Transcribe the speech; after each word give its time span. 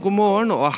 God 0.00 0.12
morgen, 0.12 0.48
god 0.48 0.58
morgen, 0.58 0.74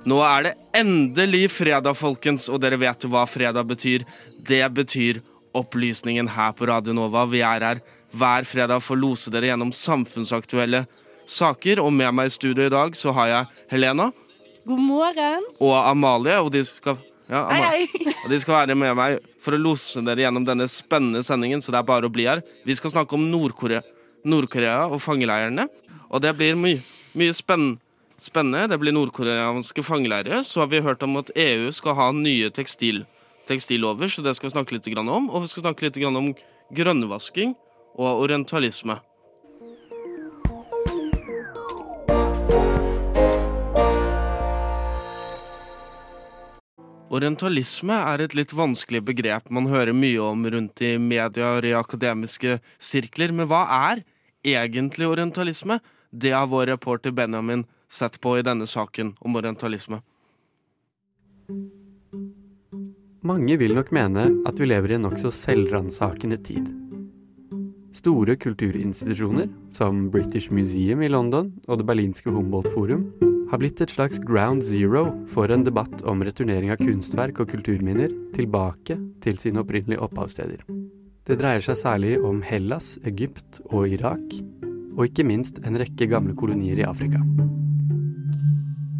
Og 0.00 0.06
nå 0.06 0.20
er 0.22 0.42
det 0.44 0.50
endelig 0.78 1.50
fredag, 1.50 1.96
folkens, 1.98 2.48
og 2.48 2.60
dere 2.62 2.78
vet 2.78 3.02
jo 3.02 3.10
hva 3.10 3.24
fredag 3.26 3.66
betyr. 3.66 4.04
Det 4.38 4.62
betyr 4.72 5.18
opplysningen 5.56 6.28
her 6.30 6.52
på 6.54 6.68
Radio 6.70 6.94
Nova. 6.94 7.26
Vi 7.26 7.42
er 7.42 7.64
her 7.66 7.80
hver 8.14 8.46
fredag 8.46 8.80
for 8.82 8.94
å 8.94 9.00
lose 9.00 9.30
dere 9.30 9.50
gjennom 9.50 9.72
samfunnsaktuelle 9.74 10.84
saker, 11.26 11.82
og 11.82 11.92
med 11.92 12.14
meg 12.14 12.30
i 12.30 12.34
studio 12.36 12.68
i 12.68 12.72
dag 12.72 12.94
så 12.94 13.12
har 13.16 13.28
jeg 13.32 13.50
Helena 13.74 14.12
God 14.64 14.78
morgen. 14.78 15.50
og 15.58 15.74
Amalie, 15.74 16.38
og 16.38 16.52
de 16.54 16.64
skal 16.64 16.98
ja, 17.28 17.44
Amalie. 17.48 17.90
hei. 17.90 18.14
Og 18.24 18.30
de 18.30 18.40
skal 18.40 18.54
være 18.60 18.78
med 18.78 18.94
meg 18.94 19.18
for 19.42 19.58
å 19.58 19.60
lose 19.60 20.02
dere 20.06 20.28
gjennom 20.28 20.46
denne 20.46 20.70
spennende 20.70 21.22
sendingen, 21.26 21.62
så 21.62 21.74
det 21.74 21.82
er 21.82 21.90
bare 21.90 22.06
å 22.06 22.12
bli 22.12 22.30
her. 22.30 22.42
Vi 22.66 22.78
skal 22.78 22.94
snakke 22.94 23.18
om 23.18 23.26
Nord-Korea 23.30 23.82
Nord-Korea 24.24 24.86
og 24.92 25.00
fangeleirene, 25.02 25.66
og 26.10 26.20
det 26.22 26.36
blir 26.36 26.58
mye, 26.58 26.82
mye 27.16 27.34
spenn, 27.34 27.78
spennende. 28.24 28.68
Det 28.70 28.78
blir 28.80 28.94
nordkoreanske 28.96 29.84
fangeleirer. 29.86 30.42
Så 30.46 30.62
har 30.62 30.70
vi 30.72 30.82
hørt 30.84 31.02
om 31.06 31.16
at 31.20 31.32
EU 31.34 31.70
skal 31.72 31.96
ha 31.98 32.10
nye 32.16 32.50
tekstil, 32.54 33.04
tekstillover, 33.48 34.08
så 34.08 34.24
det 34.24 34.36
skal 34.36 34.50
vi 34.50 34.56
snakke 34.56 34.76
litt 34.76 34.90
om. 34.98 35.30
Og 35.30 35.44
vi 35.44 35.52
skal 35.52 35.68
snakke 35.68 35.88
litt 35.88 36.00
om 36.04 36.34
grønnvasking 36.74 37.54
og 37.98 38.26
orientalisme. 38.26 39.00
Orientalisme 47.10 47.96
er 48.06 48.22
et 48.22 48.36
litt 48.38 48.52
vanskelig 48.54 49.00
begrep 49.02 49.48
man 49.50 49.66
hører 49.66 49.90
mye 49.90 50.20
om 50.22 50.44
rundt 50.46 50.78
i 50.86 50.92
media 50.94 51.56
og 51.56 51.66
i 51.66 51.72
akademiske 51.74 52.60
sirkler, 52.78 53.34
men 53.34 53.48
hva 53.50 53.64
er 53.90 54.04
egentlig 54.46 55.08
orientalisme? 55.10 55.80
Det 56.14 56.30
har 56.30 56.46
vår 56.46 56.70
reporter 56.70 57.10
Benjamin 57.10 57.64
sett 57.92 58.20
på 58.20 58.38
i 58.38 58.44
denne 58.46 58.66
saken 58.66 59.14
om 59.18 59.36
orientalisme. 59.36 60.00
Mange 63.26 63.56
vil 63.60 63.74
nok 63.76 63.90
mene 63.92 64.30
at 64.48 64.60
vi 64.60 64.70
lever 64.70 64.94
i 64.94 64.96
en 64.96 65.04
nokså 65.04 65.32
selvransakende 65.34 66.38
tid. 66.40 66.70
Store 67.92 68.36
kulturinstitusjoner, 68.38 69.50
som 69.68 70.06
British 70.14 70.54
Museum 70.54 71.02
i 71.02 71.10
London 71.10 71.50
og 71.66 71.80
det 71.80 71.88
berlinske 71.90 72.32
Humboldt 72.32 72.70
Forum, 72.72 73.08
har 73.50 73.58
blitt 73.58 73.82
et 73.82 73.92
slags 73.92 74.22
ground 74.22 74.62
zero 74.62 75.08
for 75.34 75.50
en 75.50 75.66
debatt 75.66 76.04
om 76.08 76.22
returnering 76.24 76.70
av 76.70 76.78
kunstverk 76.80 77.42
og 77.42 77.50
kulturminner 77.50 78.14
tilbake 78.36 78.96
til 79.24 79.42
sine 79.42 79.64
opprinnelige 79.64 80.00
opphavssteder. 80.06 80.62
Det 81.26 81.38
dreier 81.42 81.64
seg 81.66 81.76
særlig 81.82 82.16
om 82.24 82.40
Hellas, 82.46 82.94
Egypt 83.04 83.60
og 83.68 83.90
Irak, 83.90 84.38
og 84.96 85.08
ikke 85.10 85.26
minst 85.26 85.60
en 85.66 85.78
rekke 85.82 86.08
gamle 86.10 86.38
kolonier 86.38 86.80
i 86.80 86.86
Afrika. 86.86 87.20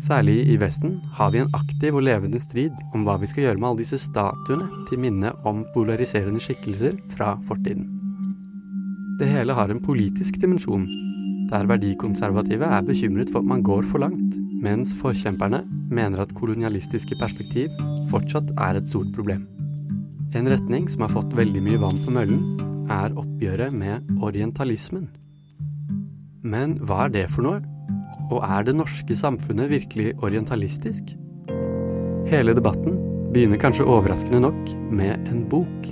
Særlig 0.00 0.46
i 0.48 0.56
Vesten 0.56 0.94
har 1.12 1.32
vi 1.34 1.42
en 1.42 1.50
aktiv 1.52 1.96
og 1.98 2.06
levende 2.06 2.40
strid 2.40 2.76
om 2.96 3.02
hva 3.04 3.18
vi 3.20 3.28
skal 3.28 3.44
gjøre 3.44 3.60
med 3.60 3.68
alle 3.68 3.82
disse 3.82 3.98
statuene 4.00 4.68
til 4.88 5.00
minne 5.02 5.34
om 5.48 5.60
polariserende 5.74 6.40
skikkelser 6.40 6.96
fra 7.12 7.34
fortiden. 7.48 7.84
Det 9.20 9.28
hele 9.28 9.52
har 9.52 9.68
en 9.68 9.82
politisk 9.84 10.38
dimensjon, 10.40 10.86
der 11.50 11.68
verdikonservative 11.68 12.64
er 12.64 12.86
bekymret 12.86 13.28
for 13.28 13.42
at 13.42 13.50
man 13.50 13.64
går 13.66 13.84
for 13.90 14.00
langt, 14.00 14.38
mens 14.64 14.94
forkjemperne 14.96 15.66
mener 15.92 16.22
at 16.24 16.32
kolonialistiske 16.38 17.18
perspektiv 17.20 17.68
fortsatt 18.08 18.54
er 18.56 18.78
et 18.78 18.88
stort 18.88 19.10
problem. 19.12 19.44
En 20.32 20.48
retning 20.48 20.86
som 20.88 21.04
har 21.04 21.12
fått 21.12 21.36
veldig 21.36 21.60
mye 21.66 21.82
vann 21.82 22.00
på 22.06 22.14
møllen, 22.14 22.44
er 22.91 23.12
oppgjøret 23.20 23.75
med 23.75 24.08
orientalismen. 24.25 25.10
Men 26.41 26.78
hva 26.86 27.04
er 27.04 27.14
det 27.19 27.26
for 27.34 27.44
noe? 27.44 27.60
Og 28.31 28.43
er 28.47 28.66
det 28.66 28.76
norske 28.78 29.16
samfunnet 29.16 29.71
virkelig 29.72 30.15
orientalistisk? 30.22 31.15
Hele 32.31 32.54
debatten 32.54 32.98
begynner 33.34 33.60
kanskje 33.62 33.87
overraskende 33.88 34.43
nok 34.44 34.75
med 34.91 35.31
en 35.31 35.43
bok. 35.50 35.91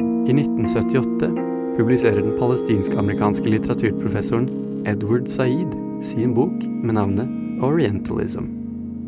I 0.00 0.32
1978 0.36 1.30
publiserer 1.76 2.20
den 2.22 2.36
palestinsk-amerikanske 2.38 3.52
litteraturprofessoren 3.52 4.48
Edward 4.88 5.28
Said 5.28 5.76
sin 6.04 6.34
bok 6.36 6.64
med 6.68 6.96
navnet 6.96 7.62
Orientalism. 7.64 8.48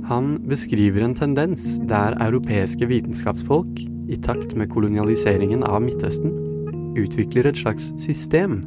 Han 0.08 0.34
beskriver 0.48 1.04
en 1.06 1.14
tendens 1.16 1.78
der 1.88 2.16
europeiske 2.20 2.88
vitenskapsfolk, 2.90 3.84
i 4.12 4.18
takt 4.20 4.56
med 4.58 4.68
kolonialiseringen 4.68 5.62
av 5.64 5.78
Midtøsten, 5.80 6.34
utvikler 6.98 7.48
et 7.48 7.56
slags 7.56 7.92
system, 8.02 8.58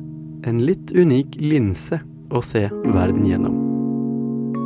en 0.48 0.64
litt 0.66 0.94
unik 0.96 1.36
linse 1.44 2.00
å 2.32 2.42
se 2.44 2.66
verden 2.94 3.26
gjennom. 3.28 3.58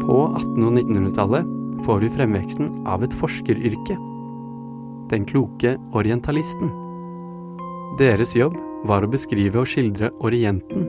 På 0.03 0.25
1800- 0.37 0.67
og 0.67 0.77
1900-tallet 0.79 1.55
får 1.85 2.03
vi 2.03 2.11
fremveksten 2.13 2.71
av 2.89 3.03
et 3.05 3.15
forskeryrke. 3.19 3.97
Den 5.09 5.25
kloke 5.25 5.75
orientalisten. 5.97 6.71
Deres 7.99 8.35
jobb 8.37 8.55
var 8.87 9.03
å 9.03 9.11
beskrive 9.11 9.61
og 9.61 9.69
skildre 9.69 10.11
Orienten, 10.23 10.85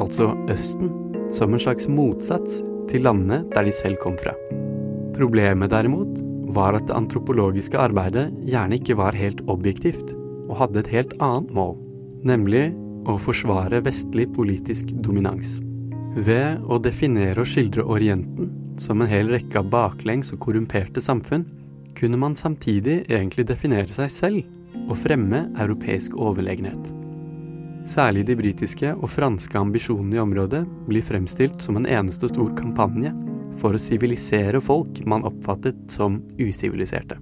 altså 0.00 0.30
Østen, 0.52 0.92
som 1.34 1.52
en 1.52 1.62
slags 1.62 1.88
motsats 1.90 2.62
til 2.90 3.04
landene 3.06 3.42
der 3.54 3.66
de 3.66 3.74
selv 3.74 4.00
kom 4.02 4.16
fra. 4.20 4.34
Problemet 5.14 5.72
derimot 5.74 6.22
var 6.54 6.78
at 6.78 6.86
det 6.88 6.96
antropologiske 6.96 7.78
arbeidet 7.80 8.28
gjerne 8.46 8.78
ikke 8.78 8.96
var 8.98 9.16
helt 9.18 9.42
objektivt, 9.50 10.14
og 10.48 10.58
hadde 10.60 10.82
et 10.82 10.90
helt 10.92 11.14
annet 11.24 11.52
mål, 11.56 11.76
nemlig 12.26 12.68
å 13.10 13.16
forsvare 13.20 13.82
vestlig 13.84 14.30
politisk 14.36 14.92
dominans. 15.04 15.58
Ved 16.14 16.62
å 16.70 16.76
definere 16.78 17.42
og 17.42 17.48
skildre 17.50 17.82
Orienten 17.90 18.52
som 18.78 19.00
en 19.02 19.10
hel 19.10 19.32
rekke 19.34 19.58
av 19.58 19.70
baklengs 19.72 20.30
og 20.30 20.44
korrumperte 20.44 21.02
samfunn, 21.02 21.42
kunne 21.98 22.18
man 22.18 22.36
samtidig 22.38 23.00
egentlig 23.08 23.48
definere 23.48 23.90
seg 23.90 24.12
selv 24.14 24.84
og 24.84 24.94
fremme 24.98 25.48
europeisk 25.58 26.14
overlegenhet. 26.14 26.92
Særlig 27.90 28.24
de 28.30 28.38
britiske 28.38 28.94
og 28.94 29.10
franske 29.10 29.58
ambisjonene 29.58 30.16
i 30.16 30.22
området 30.22 30.62
blir 30.86 31.04
fremstilt 31.04 31.58
som 31.62 31.80
en 31.80 31.90
eneste 31.90 32.30
stor 32.30 32.54
kampanje 32.56 33.10
for 33.58 33.74
å 33.74 33.82
sivilisere 33.82 34.62
folk 34.62 35.02
man 35.10 35.26
oppfattet 35.26 35.76
som 35.90 36.22
usiviliserte. 36.38 37.18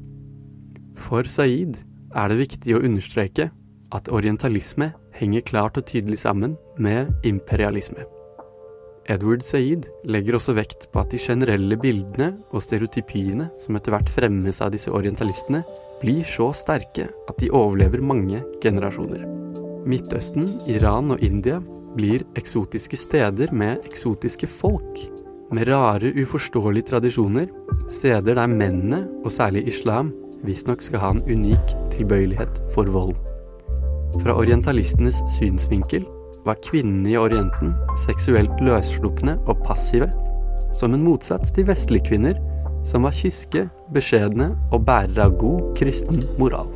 For 1.00 1.24
Saeed 1.24 1.80
er 2.12 2.28
det 2.28 2.42
viktig 2.44 2.76
å 2.76 2.84
understreke 2.84 3.48
at 3.92 4.12
orientalisme 4.12 4.92
henger 5.16 5.48
klart 5.48 5.80
og 5.80 5.88
tydelig 5.88 6.22
sammen 6.22 6.58
med 6.76 7.08
imperialisme. 7.24 8.04
Edward 9.10 9.42
Saeed 9.42 9.88
legger 10.06 10.36
også 10.38 10.54
vekt 10.54 10.86
på 10.92 11.02
at 11.02 11.10
de 11.10 11.18
generelle 11.20 11.76
bildene 11.80 12.28
og 12.54 12.62
stereotypiene 12.62 13.48
som 13.62 13.76
etter 13.78 13.96
hvert 13.96 14.12
fremmes 14.14 14.60
av 14.62 14.70
disse 14.74 14.92
orientalistene, 14.94 15.64
blir 16.02 16.22
så 16.26 16.50
sterke 16.54 17.08
at 17.10 17.38
de 17.42 17.50
overlever 17.50 18.02
mange 18.02 18.42
generasjoner. 18.62 19.24
Midtøsten, 19.88 20.46
Iran 20.70 21.10
og 21.14 21.22
India 21.24 21.58
blir 21.96 22.22
eksotiske 22.38 22.96
steder 22.96 23.50
med 23.52 23.82
eksotiske 23.88 24.46
folk, 24.46 25.02
med 25.52 25.68
rare, 25.68 26.14
uforståelige 26.16 26.92
tradisjoner, 26.94 27.50
steder 27.92 28.38
der 28.38 28.48
mennene, 28.48 29.02
og 29.20 29.34
særlig 29.34 29.66
islam, 29.68 30.14
visstnok 30.46 30.80
skal 30.82 31.02
ha 31.02 31.10
en 31.12 31.22
unik 31.26 31.74
tilbøyelighet 31.92 32.62
for 32.72 32.88
vold. 32.88 33.12
Fra 34.22 34.38
orientalistenes 34.38 35.20
synsvinkel 35.32 36.06
var 36.46 36.60
kvinnene 36.64 37.12
i 37.12 37.18
Orienten 37.20 37.74
seksuelt 38.02 38.60
løsslupne 38.64 39.36
og 39.46 39.62
passive, 39.66 40.08
som 40.74 40.94
en 40.94 41.04
motsats 41.04 41.52
til 41.54 41.66
vestlige 41.68 42.08
kvinner, 42.10 42.38
som 42.86 43.06
var 43.06 43.14
kyske, 43.14 43.68
beskjedne 43.94 44.50
og 44.72 44.86
bærere 44.88 45.28
av 45.28 45.36
god 45.38 45.72
kristen 45.78 46.22
moral. 46.40 46.70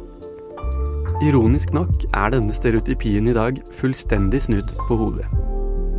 Ironisk 1.24 1.72
nok 1.72 2.06
er 2.12 2.34
denne 2.34 2.54
stereotypien 2.54 3.26
i 3.30 3.34
dag 3.34 3.58
fullstendig 3.78 4.42
snudd 4.46 4.70
på 4.86 4.98
hodet. 5.00 5.26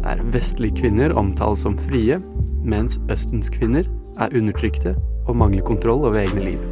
Der 0.06 0.22
vestlige 0.32 0.84
kvinner 0.84 1.16
omtales 1.18 1.66
som 1.66 1.76
frie, 1.90 2.20
mens 2.64 3.00
Østens 3.12 3.50
kvinner 3.52 3.88
er 4.22 4.36
undertrykte 4.38 4.94
og 5.28 5.36
mangler 5.42 5.66
kontroll 5.66 6.06
over 6.08 6.22
egne 6.22 6.46
liv. 6.46 6.64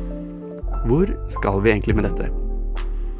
Hvor 0.85 1.09
skal 1.33 1.63
vi 1.65 1.73
egentlig 1.73 1.97
med 1.97 2.05
dette? 2.07 2.29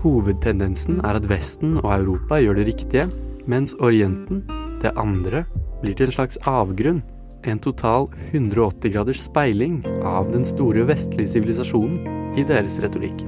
Hovedtendensen 0.06 1.02
er 1.02 1.18
at 1.18 1.26
Vesten 1.28 1.80
og 1.82 1.90
Europa 1.96 2.38
gjør 2.38 2.60
det 2.60 2.68
riktige, 2.70 3.08
mens 3.52 3.76
Orienten, 3.80 4.44
det 4.82 4.94
andre, 5.00 5.46
blir 5.82 5.96
til 5.98 6.10
en 6.10 6.18
slags 6.18 6.40
avgrunn. 6.50 7.02
En 7.46 7.60
total 7.62 8.08
180 8.32 8.90
graders 8.90 9.22
speiling 9.28 9.84
av 10.02 10.32
den 10.34 10.46
store 10.50 10.88
vestlige 10.90 11.36
sivilisasjonen 11.36 12.40
i 12.40 12.46
deres 12.48 12.80
retorikk. 12.82 13.22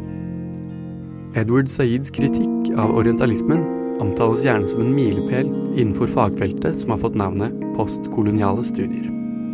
Edward 1.38 1.70
Saids 1.70 2.10
kritikk 2.10 2.72
av 2.82 2.96
orientalismen 2.98 3.62
omtales 4.02 4.46
gjerne 4.46 4.70
som 4.72 4.82
en 4.82 4.96
milepæl 4.96 5.52
innenfor 5.78 6.10
fagfeltet 6.10 6.82
som 6.82 6.96
har 6.96 7.02
fått 7.04 7.18
navnet 7.20 7.54
postkoloniale 7.78 8.66
studier. 8.66 9.06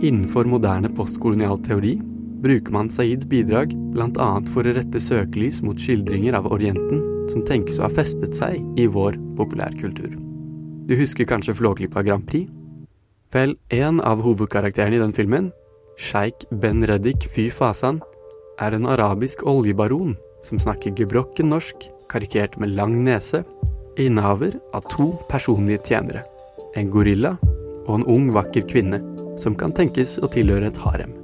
Innenfor 0.03 0.47
moderne 0.47 0.91
postkolonial 0.95 1.59
teori 1.63 1.97
bruker 2.43 2.75
man 2.75 2.91
Saids 2.91 3.27
bidrag 3.27 3.75
bl.a. 3.95 4.29
for 4.51 4.67
å 4.67 4.75
rette 4.75 4.99
søkelys 4.99 5.61
mot 5.63 5.79
skildringer 5.79 6.39
av 6.39 6.51
Orienten 6.51 7.03
som 7.31 7.43
tenkes 7.47 7.79
å 7.79 7.87
ha 7.87 7.93
festet 7.93 8.35
seg 8.35 8.59
i 8.79 8.87
vår 8.87 9.19
populærkultur. 9.39 10.32
Du 10.83 10.95
husker 10.99 11.23
kanskje 11.23 11.53
Flåklypa 11.55 12.03
Grand 12.03 12.27
Prix? 12.27 12.51
Vel, 13.31 13.55
en 13.69 14.01
av 14.03 14.19
hovedkarakterene 14.21 14.97
i 14.97 14.99
den 14.99 15.13
filmen, 15.15 15.47
sjeik 15.95 16.43
Ben 16.51 16.83
Reddik 16.83 17.23
Fy 17.31 17.47
Fasan, 17.49 18.01
er 18.59 18.75
en 18.75 18.89
arabisk 18.91 19.45
oljebaron 19.47 20.17
som 20.43 20.59
snakker 20.59 20.91
gebrokken 20.97 21.49
norsk, 21.53 21.87
karikert 22.11 22.59
med 22.59 22.75
lang 22.75 22.99
nese, 23.05 23.45
innehaver 23.95 24.59
av 24.75 24.83
to 24.91 25.13
personlige 25.31 25.87
tjenere. 25.87 26.25
En 26.75 26.91
gorilla 26.91 27.37
og 27.87 27.95
en 28.01 28.07
ung, 28.09 28.29
vakker 28.35 28.67
kvinne 28.67 28.99
som 29.39 29.55
kan 29.55 29.71
tenkes 29.71 30.17
å 30.19 30.27
tilhøre 30.35 30.67
et 30.67 30.83
harem. 30.83 31.15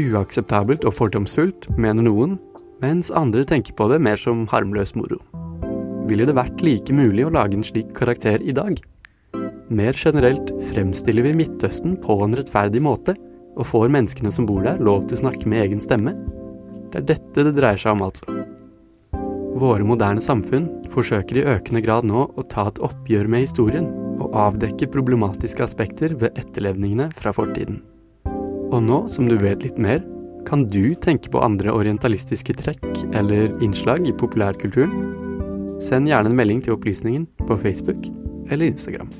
Uakseptabelt 0.00 0.88
og 0.88 0.96
fordomsfullt, 0.96 1.74
mener 1.76 2.08
noen, 2.08 2.38
mens 2.80 3.12
andre 3.12 3.44
tenker 3.44 3.76
på 3.76 3.92
det 3.92 4.00
mer 4.00 4.16
som 4.16 4.48
harmløs 4.48 4.96
moro. 4.96 5.20
Ville 6.04 6.26
det 6.28 6.36
vært 6.36 6.60
like 6.60 6.92
mulig 6.92 7.24
å 7.24 7.32
lage 7.32 7.56
en 7.56 7.64
slik 7.64 7.94
karakter 7.96 8.42
i 8.44 8.52
dag? 8.52 8.76
Mer 9.72 9.96
generelt 9.96 10.50
fremstiller 10.68 11.24
vi 11.24 11.32
Midtøsten 11.38 11.96
på 12.02 12.18
en 12.26 12.36
rettferdig 12.36 12.82
måte, 12.84 13.14
og 13.54 13.68
får 13.70 13.92
menneskene 13.94 14.32
som 14.34 14.44
bor 14.44 14.60
der 14.66 14.82
lov 14.84 15.06
til 15.06 15.16
å 15.16 15.22
snakke 15.22 15.48
med 15.48 15.62
egen 15.64 15.80
stemme? 15.80 16.12
Det 16.92 17.00
er 17.00 17.08
dette 17.14 17.46
det 17.46 17.54
dreier 17.56 17.80
seg 17.80 17.96
om, 17.96 18.04
altså. 18.04 18.28
Våre 19.56 19.86
moderne 19.86 20.20
samfunn 20.20 20.68
forsøker 20.92 21.40
i 21.40 21.46
økende 21.54 21.80
grad 21.80 22.04
nå 22.04 22.26
å 22.28 22.46
ta 22.52 22.66
et 22.68 22.82
oppgjør 22.84 23.30
med 23.30 23.46
historien, 23.46 23.88
og 24.20 24.36
avdekke 24.36 24.90
problematiske 24.92 25.64
aspekter 25.64 26.12
ved 26.20 26.36
etterlevningene 26.38 27.08
fra 27.16 27.32
fortiden. 27.34 27.80
Og 28.74 28.80
nå 28.84 29.04
som 29.10 29.30
du 29.30 29.38
vet 29.40 29.64
litt 29.64 29.80
mer, 29.80 30.04
kan 30.44 30.68
du 30.68 30.92
tenke 31.00 31.32
på 31.32 31.40
andre 31.40 31.72
orientalistiske 31.72 32.60
trekk 32.60 33.06
eller 33.16 33.54
innslag 33.64 34.04
i 34.04 34.12
populærkulturen? 34.12 35.23
Send 35.84 36.08
gjerne 36.08 36.28
en 36.30 36.38
melding 36.38 36.60
til 36.64 36.74
opplysningen 36.76 37.24
på 37.48 37.54
Facebook 37.60 38.02
eller 38.50 38.66
Instagram. 38.70 39.10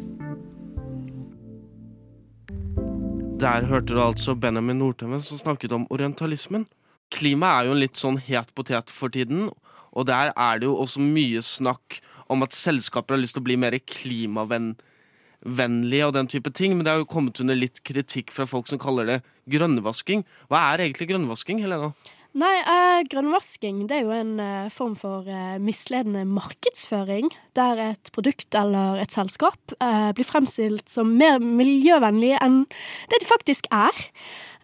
Der 3.41 3.67
hørte 3.69 3.94
du 3.94 4.00
altså 4.00 4.35
Benjamin 4.35 4.79
Nordtømmen 4.79 5.20
som 5.20 5.38
snakket 5.38 5.73
om 5.76 5.87
orientalismen. 5.91 6.67
Klima 7.12 7.46
er 7.58 7.64
jo 7.69 7.73
en 7.75 7.82
litt 7.82 7.96
sånn 8.00 8.19
het 8.29 8.55
potet 8.56 8.91
for 8.93 9.08
tiden, 9.12 9.41
og 9.93 10.02
der 10.08 10.26
er 10.32 10.58
det 10.61 10.67
jo 10.70 10.81
også 10.81 11.00
mye 11.02 11.41
snakk 11.44 12.00
om 12.32 12.43
at 12.46 12.56
selskaper 12.56 13.14
har 13.14 13.23
lyst 13.23 13.35
til 13.37 13.44
å 13.44 13.49
bli 13.49 13.56
mer 13.61 13.75
klimavennlige 13.79 16.06
og 16.08 16.14
den 16.17 16.31
type 16.31 16.50
ting, 16.56 16.70
men 16.75 16.85
det 16.87 16.93
har 16.94 17.00
jo 17.02 17.11
kommet 17.11 17.41
under 17.44 17.56
litt 17.58 17.79
kritikk 17.85 18.29
fra 18.32 18.44
folk 18.49 18.67
som 18.70 18.81
kaller 18.81 19.05
det 19.11 19.19
grønnvasking. 19.52 20.20
Hva 20.49 20.58
er 20.73 20.79
egentlig 20.87 21.11
grønnvasking, 21.12 21.58
Helena? 21.67 21.88
Nei, 22.34 22.54
eh, 22.66 23.04
grønnvasking 23.06 23.84
det 23.86 24.00
er 24.00 24.08
jo 24.08 24.14
en 24.14 24.40
eh, 24.42 24.70
form 24.75 24.96
for 24.98 25.28
eh, 25.31 25.54
misledende 25.62 26.25
markedsføring. 26.26 27.28
Der 27.54 27.78
et 27.78 28.10
produkt 28.10 28.56
eller 28.58 28.98
et 28.98 29.14
selskap 29.14 29.75
eh, 29.78 30.08
blir 30.19 30.26
fremstilt 30.26 30.90
som 30.90 31.12
mer 31.14 31.38
miljøvennlig 31.38 32.32
enn 32.42 32.64
det 33.12 33.20
de 33.22 33.28
faktisk 33.28 33.70
er. 33.70 34.02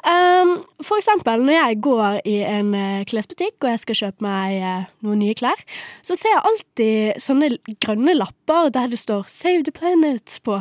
Um, 0.00 0.54
for 0.80 0.96
eksempel 0.96 1.42
når 1.44 1.54
jeg 1.54 1.78
går 1.84 2.20
i 2.24 2.38
en 2.48 2.72
eh, 2.74 3.02
klesbutikk 3.06 3.60
og 3.60 3.68
jeg 3.68 3.82
skal 3.82 3.98
kjøpe 3.98 4.24
meg 4.24 4.54
eh, 4.56 4.86
noen 5.04 5.20
nye 5.20 5.36
klær, 5.36 5.60
så 6.02 6.16
ser 6.16 6.32
jeg 6.32 6.46
alltid 6.50 7.20
sånne 7.20 7.50
grønne 7.84 8.16
lapper 8.16 8.72
der 8.74 8.88
det 8.90 8.98
står 8.98 9.28
'Save 9.28 9.62
the 9.68 9.74
Planet' 9.76 10.40
på. 10.42 10.58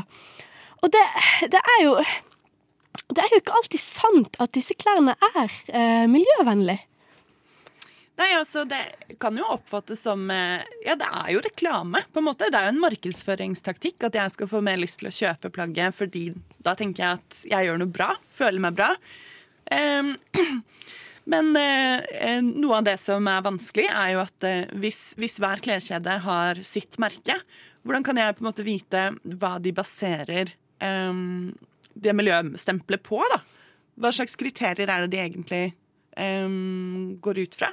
Og 0.83 0.93
det, 0.93 1.05
det 1.55 1.63
er 1.77 1.83
jo 1.85 1.95
Det 3.09 3.23
er 3.23 3.31
jo 3.31 3.39
ikke 3.41 3.57
alltid 3.57 3.81
sant 3.81 4.35
at 4.37 4.53
disse 4.53 4.75
klærne 4.77 5.15
er 5.33 5.49
uh, 5.73 6.05
miljøvennlige. 6.05 6.85
Nei, 8.19 8.29
altså 8.35 8.65
Det 8.67 9.15
kan 9.21 9.37
jo 9.37 9.47
oppfattes 9.55 10.01
som 10.03 10.27
eh, 10.33 10.65
Ja, 10.85 10.97
det 10.99 11.07
er 11.07 11.31
jo 11.35 11.43
reklame, 11.45 12.03
på 12.11 12.21
en 12.21 12.27
måte. 12.27 12.49
Det 12.51 12.59
er 12.59 12.67
jo 12.67 12.75
en 12.75 12.83
markedsføringstaktikk 12.83 14.09
at 14.09 14.17
jeg 14.19 14.35
skal 14.35 14.51
få 14.51 14.61
mer 14.65 14.79
lyst 14.81 14.99
til 15.01 15.09
å 15.09 15.15
kjøpe 15.15 15.51
plagget, 15.55 15.95
fordi 15.95 16.25
da 16.59 16.75
tenker 16.77 17.05
jeg 17.05 17.21
at 17.21 17.41
jeg 17.53 17.69
gjør 17.69 17.79
noe 17.81 17.93
bra. 17.93 18.11
Føler 18.35 18.63
meg 18.65 18.75
bra. 18.79 18.91
Um, 19.71 20.11
men 21.31 21.51
uh, 21.55 22.41
noe 22.43 22.81
av 22.81 22.89
det 22.89 22.97
som 22.99 23.27
er 23.31 23.45
vanskelig, 23.45 23.87
er 23.87 24.13
jo 24.15 24.23
at 24.25 24.49
hvis, 24.83 25.01
hvis, 25.19 25.39
hver 25.39 25.63
kleskjede 25.63 26.19
har 26.25 26.63
sitt 26.67 26.99
merke, 26.99 27.37
hvordan 27.87 28.03
kan 28.03 28.19
jeg 28.19 28.35
på 28.35 28.43
en 28.43 28.49
måte 28.49 28.67
vite 28.67 29.05
hva 29.39 29.55
de 29.63 29.71
baserer 29.75 30.51
um, 30.83 31.53
det 31.95 32.15
miljøstempelet 32.17 33.05
på? 33.05 33.23
da? 33.31 33.39
Hva 33.99 34.11
slags 34.15 34.35
kriterier 34.39 34.91
er 34.91 35.05
det 35.05 35.13
de 35.13 35.23
egentlig 35.23 35.65
um, 36.19 37.15
går 37.23 37.45
ut 37.45 37.63
fra? 37.63 37.71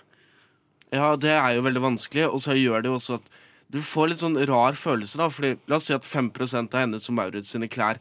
Ja, 0.95 1.15
det 1.19 1.33
er 1.35 1.57
jo 1.57 1.65
veldig 1.67 1.83
vanskelig, 1.83 2.29
og 2.31 2.41
så 2.43 2.55
gjør 2.55 2.85
det 2.85 2.91
jo 2.93 2.99
også 3.01 3.19
at 3.19 3.31
du 3.75 3.81
får 3.83 4.13
litt 4.13 4.21
sånn 4.23 4.39
rar 4.47 4.77
følelse, 4.79 5.19
da. 5.19 5.27
Fordi 5.33 5.57
la 5.67 5.79
oss 5.81 5.89
si 5.89 5.97
at 5.97 6.07
5% 6.07 6.77
av 6.77 6.85
henne 6.85 7.01
som 7.03 7.17
Maurits 7.19 7.51
sine 7.55 7.69
klær 7.71 7.99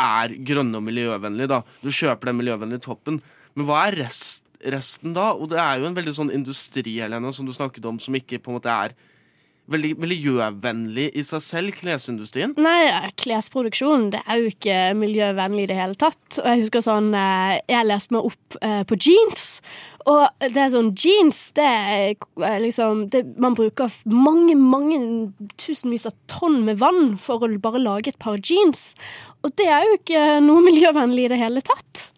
er 0.00 0.32
grønne 0.48 0.80
og 0.80 0.86
miljøvennlige, 0.86 1.50
da. 1.52 1.60
Du 1.84 1.90
kjøper 1.92 2.30
den 2.30 2.40
miljøvennlige 2.40 2.86
toppen. 2.88 3.20
Men 3.52 3.68
hva 3.68 3.84
er 3.88 3.98
rest, 4.06 4.46
resten 4.72 5.12
da? 5.16 5.32
Og 5.36 5.50
det 5.52 5.60
er 5.60 5.82
jo 5.82 5.90
en 5.90 5.98
veldig 5.98 6.14
sånn 6.16 6.32
industri, 6.32 6.96
Helena, 7.02 7.34
som 7.36 7.48
du 7.48 7.52
snakket 7.52 7.84
om, 7.88 8.00
som 8.00 8.16
ikke 8.16 8.40
på 8.40 8.52
en 8.52 8.58
måte 8.60 8.72
er 8.72 8.96
veldig 9.70 9.92
miljøvennlig 10.02 11.08
i 11.14 11.22
seg 11.26 11.42
selv, 11.44 11.76
klesindustrien? 11.78 12.54
Nei, 12.60 12.90
klesproduksjon 13.20 14.10
det 14.14 14.22
er 14.26 14.42
jo 14.42 14.50
ikke 14.52 14.78
miljøvennlig 14.98 15.66
i 15.66 15.70
det 15.70 15.78
hele 15.78 15.98
tatt. 15.98 16.20
Og 16.40 16.48
jeg 16.48 16.64
husker 16.64 16.84
sånn 16.84 17.12
eh, 17.14 17.58
Jeg 17.70 17.88
leste 17.88 18.16
meg 18.16 18.28
opp 18.32 18.58
eh, 18.60 18.82
på 18.88 18.98
jeans. 18.98 19.48
Og 20.10 20.24
det 20.42 20.58
er 20.58 20.72
sånn 20.72 20.90
jeans, 20.98 21.44
det 21.54 21.66
er 21.66 22.56
liksom 22.62 23.04
det, 23.14 23.22
Man 23.38 23.54
bruker 23.54 23.92
mange, 24.10 24.56
mange 24.58 24.98
tusenvis 25.62 26.08
av 26.10 26.16
tonn 26.30 26.64
med 26.66 26.80
vann 26.82 27.14
for 27.22 27.44
å 27.44 27.52
bare 27.62 27.82
lage 27.82 28.10
et 28.10 28.22
par 28.22 28.40
jeans. 28.42 28.92
Og 29.46 29.54
det 29.58 29.68
er 29.70 29.86
jo 29.86 30.00
ikke 30.00 30.24
noe 30.42 30.64
miljøvennlig 30.66 31.28
i 31.28 31.32
det 31.34 31.42
hele 31.42 31.62
tatt. 31.66 32.11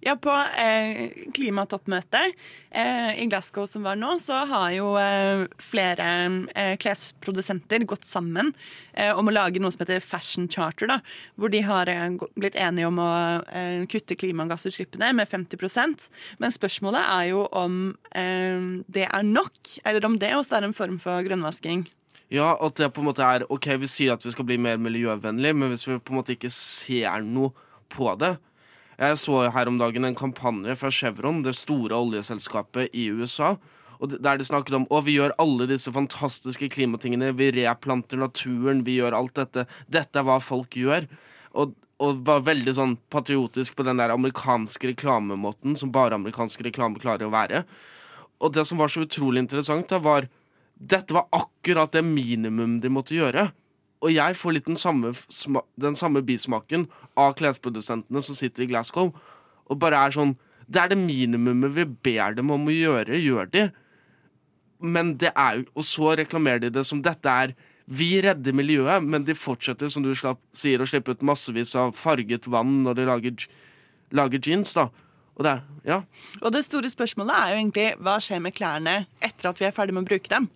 Ja, 0.00 0.14
på 0.16 0.32
eh, 0.32 1.10
klimatoppmøtet 1.36 2.32
eh, 2.70 3.18
i 3.20 3.26
Glasgow 3.28 3.66
som 3.68 3.84
var 3.84 3.98
nå, 4.00 4.14
så 4.22 4.38
har 4.48 4.70
jo 4.72 4.94
eh, 4.96 5.44
flere 5.60 6.06
eh, 6.56 6.72
klesprodusenter 6.80 7.84
gått 7.84 8.08
sammen 8.08 8.54
eh, 8.94 9.12
om 9.12 9.28
å 9.28 9.34
lage 9.34 9.60
noe 9.60 9.74
som 9.74 9.84
heter 9.84 10.00
Fashion 10.00 10.48
Charter, 10.48 10.88
da, 10.88 10.98
hvor 11.36 11.52
de 11.52 11.60
har 11.68 11.92
eh, 11.92 12.16
blitt 12.40 12.56
enige 12.56 12.88
om 12.88 13.00
å 13.02 13.10
kutte 13.92 14.16
klimagassutslippene 14.16 15.10
med 15.16 15.28
50% 15.28 16.06
Men 16.40 16.52
spørsmålet 16.54 17.00
er 17.02 17.28
jo 17.30 17.44
om 17.56 17.78
det 18.10 19.04
er 19.06 19.24
nok, 19.26 19.58
eller 19.84 20.06
om 20.06 20.16
det 20.20 20.32
også 20.36 20.58
er 20.58 20.66
en 20.66 20.76
form 20.76 20.98
for 21.02 21.24
grønnvasking. 21.26 21.84
Ja, 22.32 22.54
at 22.62 22.78
det 22.78 22.92
på 22.94 23.02
en 23.02 23.08
måte 23.10 23.26
er 23.26 23.44
OK, 23.50 23.72
vi 23.82 23.88
sier 23.90 24.14
at 24.14 24.24
vi 24.24 24.32
skal 24.32 24.46
bli 24.48 24.58
mer 24.60 24.80
miljøvennlig, 24.80 25.52
men 25.56 25.72
hvis 25.72 25.86
vi 25.88 25.98
på 25.98 26.14
en 26.14 26.20
måte 26.20 26.36
ikke 26.36 26.52
ser 26.54 27.24
noe 27.26 27.52
på 27.90 28.12
det, 28.20 28.36
jeg 29.00 29.18
så 29.20 29.42
her 29.54 29.68
om 29.70 29.78
dagen 29.80 30.04
en 30.04 30.16
kampanje 30.16 30.74
fra 30.76 30.90
Chevron, 30.92 31.42
det 31.44 31.56
store 31.56 31.96
oljeselskapet 31.96 32.92
i 32.92 33.08
USA. 33.08 33.54
Der 34.00 34.40
de 34.40 34.44
snakket 34.44 34.76
om 34.76 34.86
å 34.92 35.02
vi 35.04 35.18
gjør 35.18 35.34
alle 35.40 35.66
disse 35.68 35.92
fantastiske 35.92 36.70
klimatingene. 36.72 37.32
Vi 37.36 37.50
replanter 37.58 38.20
naturen, 38.20 38.84
vi 38.84 38.98
gjør 38.98 39.16
alt 39.16 39.36
dette. 39.36 39.66
Dette 39.92 40.20
er 40.20 40.26
hva 40.28 40.38
folk 40.40 40.76
gjør. 40.76 41.08
Og, 41.56 41.74
og 42.00 42.20
var 42.28 42.44
veldig 42.46 42.74
sånn 42.76 42.96
patriotisk 43.12 43.76
på 43.76 43.84
den 43.88 44.00
der 44.00 44.12
amerikanske 44.14 44.92
reklamemåten 44.92 45.76
som 45.76 45.92
bare 45.92 46.16
amerikansk 46.16 46.64
reklame 46.68 47.00
klarer 47.00 47.28
å 47.28 47.34
være. 47.34 47.64
Og 48.40 48.52
det 48.56 48.64
som 48.68 48.80
var 48.80 48.92
så 48.92 49.04
utrolig 49.04 49.42
interessant, 49.44 49.88
da, 49.88 50.00
var 50.00 50.28
dette 50.80 51.12
var 51.12 51.28
akkurat 51.36 51.92
det 51.92 52.04
minimum 52.06 52.78
de 52.80 52.92
måtte 52.92 53.16
gjøre. 53.16 53.50
Og 54.00 54.14
jeg 54.14 54.36
får 54.38 54.56
litt 54.56 54.68
den 54.68 54.80
samme, 54.80 55.12
den 55.76 55.96
samme 55.98 56.22
bismaken 56.24 56.86
av 57.18 57.34
klesprodusentene 57.38 58.22
som 58.24 58.36
sitter 58.38 58.64
i 58.64 58.70
Glasgow, 58.70 59.12
og 59.70 59.80
bare 59.80 60.06
er 60.06 60.16
sånn 60.16 60.36
Det 60.70 60.78
er 60.78 60.92
det 60.92 60.98
minimumet 60.98 61.72
vi 61.74 61.84
ber 61.84 62.36
dem 62.38 62.50
om 62.54 62.68
å 62.70 62.74
gjøre, 62.74 63.18
gjør 63.18 63.50
de. 63.50 63.64
Men 64.78 65.16
det 65.18 65.32
er 65.34 65.58
jo 65.58 65.64
Og 65.74 65.84
så 65.84 66.14
reklamerer 66.16 66.60
de 66.62 66.70
det 66.70 66.86
som 66.86 67.02
dette 67.02 67.28
er 67.28 67.54
vi 67.90 68.20
redder 68.22 68.54
miljøet, 68.54 69.02
men 69.02 69.24
de 69.26 69.34
fortsetter 69.34 69.90
som 69.90 70.04
du 70.04 70.12
slapp, 70.14 70.38
sier, 70.54 70.78
å 70.78 70.86
slippe 70.86 71.10
ut 71.10 71.24
massevis 71.26 71.74
av 71.74 71.96
farget 71.98 72.46
vann 72.46 72.84
når 72.84 73.00
de 73.00 73.06
lager, 73.08 73.46
lager 74.14 74.38
jeans. 74.38 74.70
da. 74.76 74.86
Og 75.34 75.42
det, 75.42 75.56
ja. 75.88 76.02
og 76.38 76.52
det 76.54 76.62
store 76.66 76.90
spørsmålet 76.92 77.34
er 77.34 77.50
jo 77.50 77.58
egentlig 77.58 77.88
hva 77.98 78.14
skjer 78.22 78.44
med 78.44 78.54
klærne 78.54 78.94
etter 79.18 79.50
at 79.50 79.58
vi 79.58 79.66
er 79.66 79.74
ferdig 79.74 79.96
med 79.96 80.04
å 80.04 80.10
bruke 80.12 80.30
dem? 80.30 80.46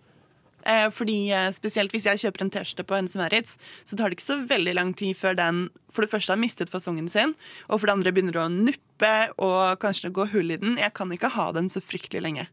Eh, 0.65 0.87
fordi 0.89 1.29
eh, 1.29 1.51
Spesielt 1.53 1.93
hvis 1.93 2.07
jeg 2.09 2.23
kjøper 2.23 2.45
en 2.45 2.51
T-skjorte 2.53 2.85
på 2.89 2.97
Hennes 2.97 3.15
Maurits, 3.19 3.55
så 3.85 3.97
tar 3.97 4.09
det 4.09 4.17
ikke 4.17 4.27
så 4.31 4.39
veldig 4.49 4.73
lang 4.77 4.93
tid 4.97 5.17
før 5.17 5.37
den 5.37 5.65
for 5.93 6.05
det 6.05 6.11
første 6.11 6.33
har 6.33 6.41
mistet 6.41 6.71
fasongen 6.73 7.07
sin, 7.11 7.35
og 7.69 7.79
for 7.79 7.87
det 7.87 7.95
andre 7.99 8.13
begynner 8.15 8.41
å 8.41 8.49
nuppe 8.51 9.13
og 9.37 9.77
kanskje 9.83 10.13
gå 10.15 10.27
hull 10.33 10.55
i 10.55 10.59
den. 10.61 10.79
Jeg 10.81 10.95
kan 10.97 11.11
ikke 11.13 11.31
ha 11.37 11.51
den 11.55 11.69
så 11.71 11.83
fryktelig 11.83 12.23
lenge. 12.25 12.47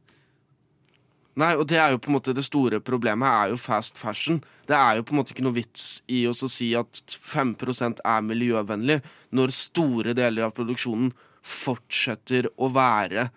Nei, 1.41 1.55
og 1.57 1.65
det 1.71 1.79
er 1.81 1.95
jo 1.95 2.01
på 2.03 2.11
en 2.11 2.19
måte 2.19 2.35
det 2.37 2.45
store 2.45 2.83
problemet 2.85 3.25
er 3.25 3.53
jo 3.55 3.61
fast 3.61 3.97
fashion. 3.97 4.43
Det 4.69 4.77
er 4.77 4.99
jo 4.99 5.07
på 5.09 5.15
en 5.15 5.23
måte 5.23 5.33
ikke 5.33 5.47
noe 5.47 5.57
vits 5.57 6.03
i 6.13 6.27
å 6.29 6.35
si 6.37 6.75
at 6.77 7.01
5% 7.17 8.03
er 8.05 8.27
miljøvennlig, 8.27 8.99
når 9.33 9.55
store 9.57 10.13
deler 10.19 10.51
av 10.51 10.53
produksjonen 10.59 11.15
fortsetter 11.43 12.51
å 12.61 12.69
være 12.75 13.31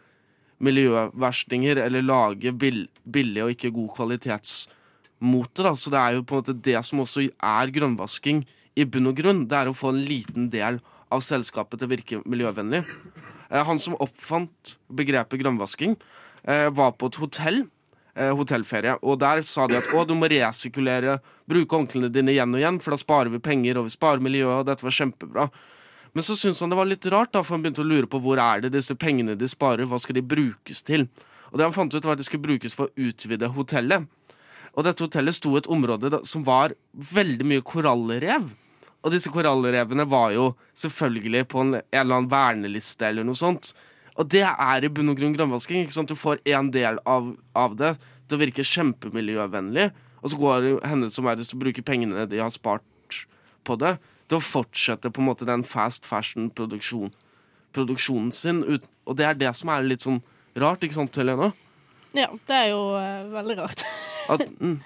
miljøverstinger 0.64 1.82
eller 1.84 2.06
lage 2.06 2.54
bill 2.56 2.86
billig 3.04 3.44
og 3.44 3.54
ikke 3.56 3.74
god 3.76 3.90
kvalitetsmote. 3.98 5.66
Da. 5.66 5.74
Så 5.76 5.94
det 5.94 6.02
er 6.02 6.18
jo 6.18 6.26
på 6.26 6.38
en 6.38 6.44
måte 6.44 6.58
det 6.68 6.80
som 6.88 7.04
også 7.04 7.28
er 7.30 7.74
grønnvasking 7.76 8.46
i 8.76 8.86
bunn 8.90 9.12
og 9.12 9.20
grunn, 9.20 9.46
det 9.48 9.58
er 9.58 9.72
å 9.72 9.78
få 9.78 9.94
en 9.94 10.04
liten 10.08 10.50
del 10.52 10.82
av 11.14 11.24
selskapet 11.24 11.80
til 11.80 11.88
å 11.88 11.94
virke 11.94 12.20
miljøvennlig. 12.28 12.82
Eh, 13.50 13.62
han 13.64 13.80
som 13.80 13.96
oppfant 14.04 14.76
begrepet 14.92 15.40
grønnvasking, 15.40 15.96
eh, 16.44 16.68
var 16.70 16.92
på 16.92 17.08
et 17.08 17.20
hotell, 17.22 17.62
eh, 18.16 18.34
hotellferie, 18.36 18.98
og 19.02 19.20
der 19.20 19.42
sa 19.42 19.68
de 19.68 19.78
at 19.78 19.94
å, 19.94 20.06
du 20.06 20.14
må 20.16 20.28
resirkulere, 20.28 21.22
bruke 21.48 21.78
håndklærne 21.78 22.12
dine 22.12 22.34
igjen 22.34 22.54
og 22.54 22.60
igjen, 22.60 22.82
for 22.82 22.92
da 22.92 22.98
sparer 22.98 23.32
vi 23.32 23.40
penger, 23.40 23.78
og 23.78 23.86
vi 23.86 23.96
sparer 23.96 24.20
miljøet, 24.20 24.60
og 24.60 24.66
dette 24.66 24.84
var 24.84 24.92
kjempebra. 24.92 25.50
Men 26.16 26.24
så 26.24 26.36
syntes 26.40 26.62
han 26.64 26.72
det 26.72 26.80
var 26.80 26.88
litt 26.88 27.06
rart, 27.12 27.34
da, 27.36 27.42
for 27.44 27.58
han 27.58 27.64
begynte 27.66 27.84
å 27.84 27.88
lure 27.88 28.08
på 28.08 28.22
hvor 28.24 28.40
er 28.40 28.64
det 28.64 28.72
disse 28.78 28.96
pengene 28.96 29.36
de 29.36 29.50
sparer, 29.52 29.84
hva 29.90 30.00
skal 30.00 30.16
de 30.16 30.24
brukes 30.24 30.80
til? 30.88 31.10
Og 31.52 31.60
det 31.60 31.66
han 31.68 31.76
fant 31.76 31.92
ut, 31.92 32.06
var 32.06 32.16
at 32.16 32.22
de 32.22 32.28
skulle 32.28 32.46
brukes 32.46 32.76
for 32.76 32.88
å 32.88 33.08
utvide 33.10 33.52
hotellet. 33.52 34.08
Og 34.76 34.88
dette 34.88 35.04
hotellet 35.04 35.36
sto 35.36 35.52
i 35.56 35.60
et 35.60 35.68
område 35.72 36.12
da, 36.14 36.22
som 36.28 36.46
var 36.48 36.76
veldig 37.12 37.48
mye 37.48 37.66
korallrev. 37.68 38.48
Og 39.04 39.12
disse 39.14 39.32
korallrevene 39.32 40.08
var 40.10 40.32
jo 40.36 40.48
selvfølgelig 40.80 41.44
på 41.52 41.62
en, 41.62 41.76
en 41.78 42.00
eller 42.00 42.22
annen 42.22 42.32
verneliste 42.32 43.06
eller 43.08 43.28
noe 43.28 43.40
sånt. 43.40 43.74
Og 44.16 44.32
det 44.32 44.46
er 44.48 44.88
i 44.88 44.92
bunn 44.92 45.12
og 45.12 45.20
grunn 45.20 45.36
grønnvasking. 45.36 45.84
ikke 45.84 46.00
sant? 46.00 46.10
Du 46.12 46.16
får 46.16 46.40
en 46.48 46.72
del 46.72 47.00
av, 47.04 47.34
av 47.52 47.76
det 47.76 47.94
til 48.26 48.38
å 48.38 48.42
virke 48.42 48.66
kjempemiljøvennlig, 48.66 49.92
og 50.24 50.32
så 50.32 50.40
går 50.40 50.64
det 50.64 50.76
henne 50.90 51.12
som 51.14 51.28
er 51.30 51.38
det 51.38 51.46
som 51.46 51.60
bruker 51.62 51.86
pengene 51.86 52.24
de 52.26 52.40
har 52.42 52.50
spart 52.54 53.20
på 53.68 53.76
det, 53.82 53.98
til 54.30 54.40
å 54.40 54.44
fortsette 54.44 55.12
på 55.14 55.22
en 55.22 55.30
måte 55.30 55.48
den 55.48 55.64
fast 55.68 56.06
fashion-produksjonen 56.08 57.14
-produksjon, 57.76 58.32
sin. 58.32 58.64
Ut, 58.64 58.84
og 59.06 59.18
det 59.20 59.28
er 59.28 59.38
det 59.40 59.52
som 59.58 59.72
er 59.74 59.84
litt 59.84 60.06
sånn 60.06 60.22
rart, 60.56 60.84
ikke 60.86 60.96
sant, 60.96 61.20
Helena? 61.20 61.52
Ja, 62.16 62.30
det 62.48 62.56
er 62.56 62.70
jo 62.72 62.82
uh, 62.96 63.28
veldig 63.34 63.58
rart. 63.60 63.84
At, 64.32 64.46
mm. 64.60 64.80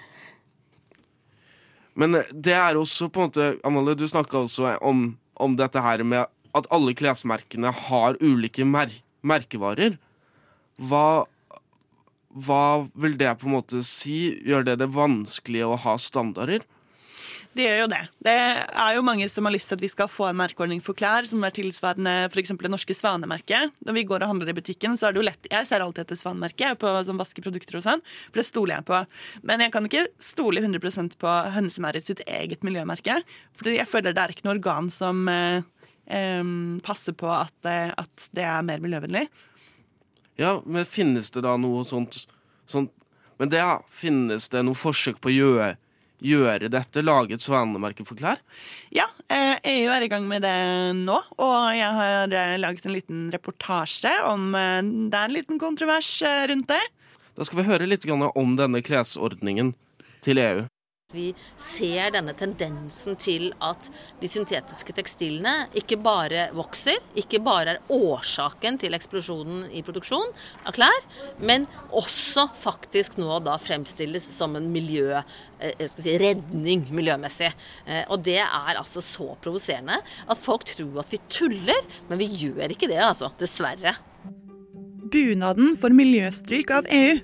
Men 2.00 2.18
eh, 2.18 2.32
det 2.32 2.56
er 2.56 2.78
også 2.78 3.08
på 3.08 3.22
en 3.22 3.30
måte 3.30 3.46
Amalie, 3.66 3.96
du 3.98 4.06
snakka 4.08 4.42
også 4.42 4.74
om, 4.84 5.14
om, 5.40 5.56
dette 5.58 5.80
her 5.80 6.02
med 6.04 6.28
at 6.56 6.66
alle 6.74 6.94
klesmerkene 6.98 7.70
har 7.86 8.18
ulike 8.20 8.66
mer 8.66 8.92
merkevarer. 9.22 9.96
Hva, 10.80 11.24
hva 12.34 12.64
vil 12.98 13.16
det 13.20 13.32
på 13.40 13.48
en 13.48 13.56
måte 13.58 13.82
si? 13.86 14.34
Gjør 14.48 14.66
det 14.66 14.78
det 14.82 14.90
vanskelig 14.92 15.64
å 15.66 15.78
ha 15.84 15.96
standarder? 16.00 16.64
Det 17.50 17.64
gjør 17.64 17.80
jo 17.80 17.86
det. 17.90 18.00
Det 18.22 18.32
er 18.32 18.92
jo 18.94 19.02
mange 19.02 19.26
som 19.30 19.46
har 19.46 19.52
lyst 19.56 19.72
til 19.72 19.74
at 19.74 19.82
vi 19.82 19.88
skal 19.90 20.06
få 20.10 20.28
en 20.28 20.38
merkeordning 20.38 20.78
for 20.84 20.94
klær 20.94 21.26
som 21.26 21.42
er 21.42 21.54
tilsvarende 21.54 22.12
f.eks. 22.28 22.52
det 22.60 22.70
norske 22.70 22.94
svanemerket. 22.94 23.72
Når 23.86 23.96
vi 23.96 24.04
går 24.06 24.22
og 24.22 24.30
handler 24.30 24.52
i 24.52 24.54
butikken, 24.54 24.94
så 24.94 25.08
er 25.08 25.16
det 25.16 25.20
jo 25.20 25.26
lett 25.26 25.50
Jeg 25.50 25.66
ser 25.66 25.82
alltid 25.82 26.04
etter 26.04 26.20
svanemerket 26.20 26.78
på 26.78 26.92
sånn 27.08 27.18
vaskeprodukter 27.18 27.80
og 27.80 27.84
sånn, 27.88 28.04
for 28.28 28.42
det 28.42 28.46
stoler 28.46 28.76
jeg 28.76 28.86
på. 28.92 29.02
Men 29.50 29.66
jeg 29.66 29.74
kan 29.74 29.90
ikke 29.90 30.06
stole 30.22 30.62
100% 30.62 31.18
på 31.18 31.34
Hønsemærit 31.56 32.06
sitt 32.06 32.22
eget 32.28 32.62
miljømerke, 32.66 33.18
for 33.58 33.74
jeg 33.74 33.88
føler 33.90 34.14
det 34.14 34.22
er 34.22 34.36
ikke 34.36 34.46
noe 34.46 34.54
organ 34.54 34.94
som 34.94 35.26
eh, 35.34 35.66
passer 36.86 37.18
på 37.18 37.34
at, 37.34 37.56
eh, 37.66 37.90
at, 37.90 38.30
det 38.30 38.46
er 38.46 38.62
mer 38.70 38.78
miljøvennlig. 38.86 39.26
Ja, 40.38 40.60
men 40.62 40.86
finnes 40.86 41.34
det 41.34 41.42
da 41.42 41.58
noe 41.58 41.82
sånt, 41.84 42.28
sånt 42.70 42.94
Men 43.40 43.48
det 43.48 43.62
finnes 43.88 44.50
det 44.52 44.60
noe 44.68 44.76
forsøk 44.76 45.16
på 45.18 45.30
å 45.32 45.32
gjøre 45.32 45.68
gjøre 46.24 46.70
dette? 46.72 47.04
Lage 47.04 47.36
et 47.36 47.44
svanemerke 47.44 48.04
for 48.08 48.18
klær? 48.18 48.40
Ja, 48.94 49.08
EU 49.30 49.88
eh, 49.88 49.94
er 49.96 50.06
i 50.06 50.10
gang 50.12 50.26
med 50.30 50.44
det 50.46 50.54
nå. 51.00 51.18
Og 51.40 51.58
jeg 51.76 51.98
har 52.00 52.32
eh, 52.32 52.56
laget 52.60 52.88
en 52.88 52.96
liten 52.96 53.22
reportasje 53.34 54.12
om 54.28 54.50
eh, 54.54 54.80
Det 54.82 55.16
er 55.16 55.28
en 55.28 55.36
liten 55.36 55.60
kontrovers 55.62 56.12
rundt 56.50 56.70
det. 56.72 56.82
Da 57.36 57.46
skal 57.46 57.62
vi 57.62 57.68
høre 57.70 57.88
litt 57.88 58.04
om 58.10 58.56
denne 58.58 58.82
klesordningen 58.84 59.74
til 60.24 60.40
EU. 60.42 60.66
Vi 61.14 61.30
ser 61.58 62.12
denne 62.14 62.34
tendensen 62.38 63.16
til 63.18 63.50
at 63.64 63.88
de 64.20 64.28
syntetiske 64.30 64.94
tekstilene 64.94 65.66
ikke 65.78 65.98
bare 66.00 66.48
vokser, 66.54 67.00
ikke 67.18 67.40
bare 67.42 67.74
er 67.74 67.94
årsaken 67.94 68.78
til 68.80 68.94
eksplosjonen 68.94 69.66
i 69.74 69.82
produksjon 69.86 70.30
av 70.62 70.74
klær, 70.76 71.08
men 71.42 71.66
også 71.96 72.46
faktisk 72.58 73.18
nå 73.20 73.40
da 73.46 73.56
fremstilles 73.60 74.28
som 74.36 74.54
en 74.58 74.70
miljø, 74.72 75.22
eh, 75.58 75.86
si, 75.90 76.16
redning 76.22 76.86
miljømessig. 76.94 77.50
Eh, 77.86 78.04
og 78.08 78.22
det 78.26 78.38
er 78.44 78.78
altså 78.78 79.02
så 79.04 79.34
provoserende 79.42 79.98
at 80.00 80.38
folk 80.38 80.64
tror 80.70 81.02
at 81.02 81.10
vi 81.10 81.22
tuller, 81.28 81.90
men 82.08 82.22
vi 82.22 82.30
gjør 82.46 82.70
ikke 82.70 82.90
det, 82.90 83.00
altså. 83.02 83.32
Dessverre. 83.40 83.96
Bunaden 85.10 85.74
får 85.80 85.94
miljøstryk 85.96 86.70
av 86.70 86.86
EU. 86.86 87.18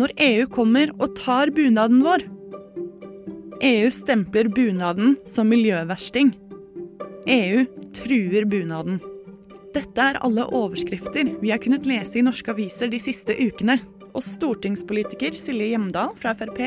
Når 0.00 0.14
EU 0.24 0.46
kommer 0.48 0.92
og 0.96 1.12
tar 1.18 1.52
bunaden 1.52 2.00
vår, 2.04 2.24
EU 3.62 3.90
stempler 3.90 4.48
bunaden 4.48 5.16
som 5.26 5.46
miljøversting. 5.48 6.32
EU 7.30 7.60
truer 7.94 8.44
bunaden. 8.44 8.96
Dette 9.70 10.02
er 10.02 10.18
alle 10.18 10.48
overskrifter 10.50 11.30
vi 11.38 11.52
har 11.52 11.60
kunnet 11.62 11.86
lese 11.86 12.18
i 12.18 12.24
norske 12.26 12.50
aviser 12.50 12.90
de 12.90 12.98
siste 12.98 13.36
ukene. 13.38 13.78
Og 14.18 14.24
stortingspolitiker 14.26 15.38
Silje 15.38 15.70
Hjemdal 15.70 16.10
fra 16.18 16.34
Frp 16.36 16.58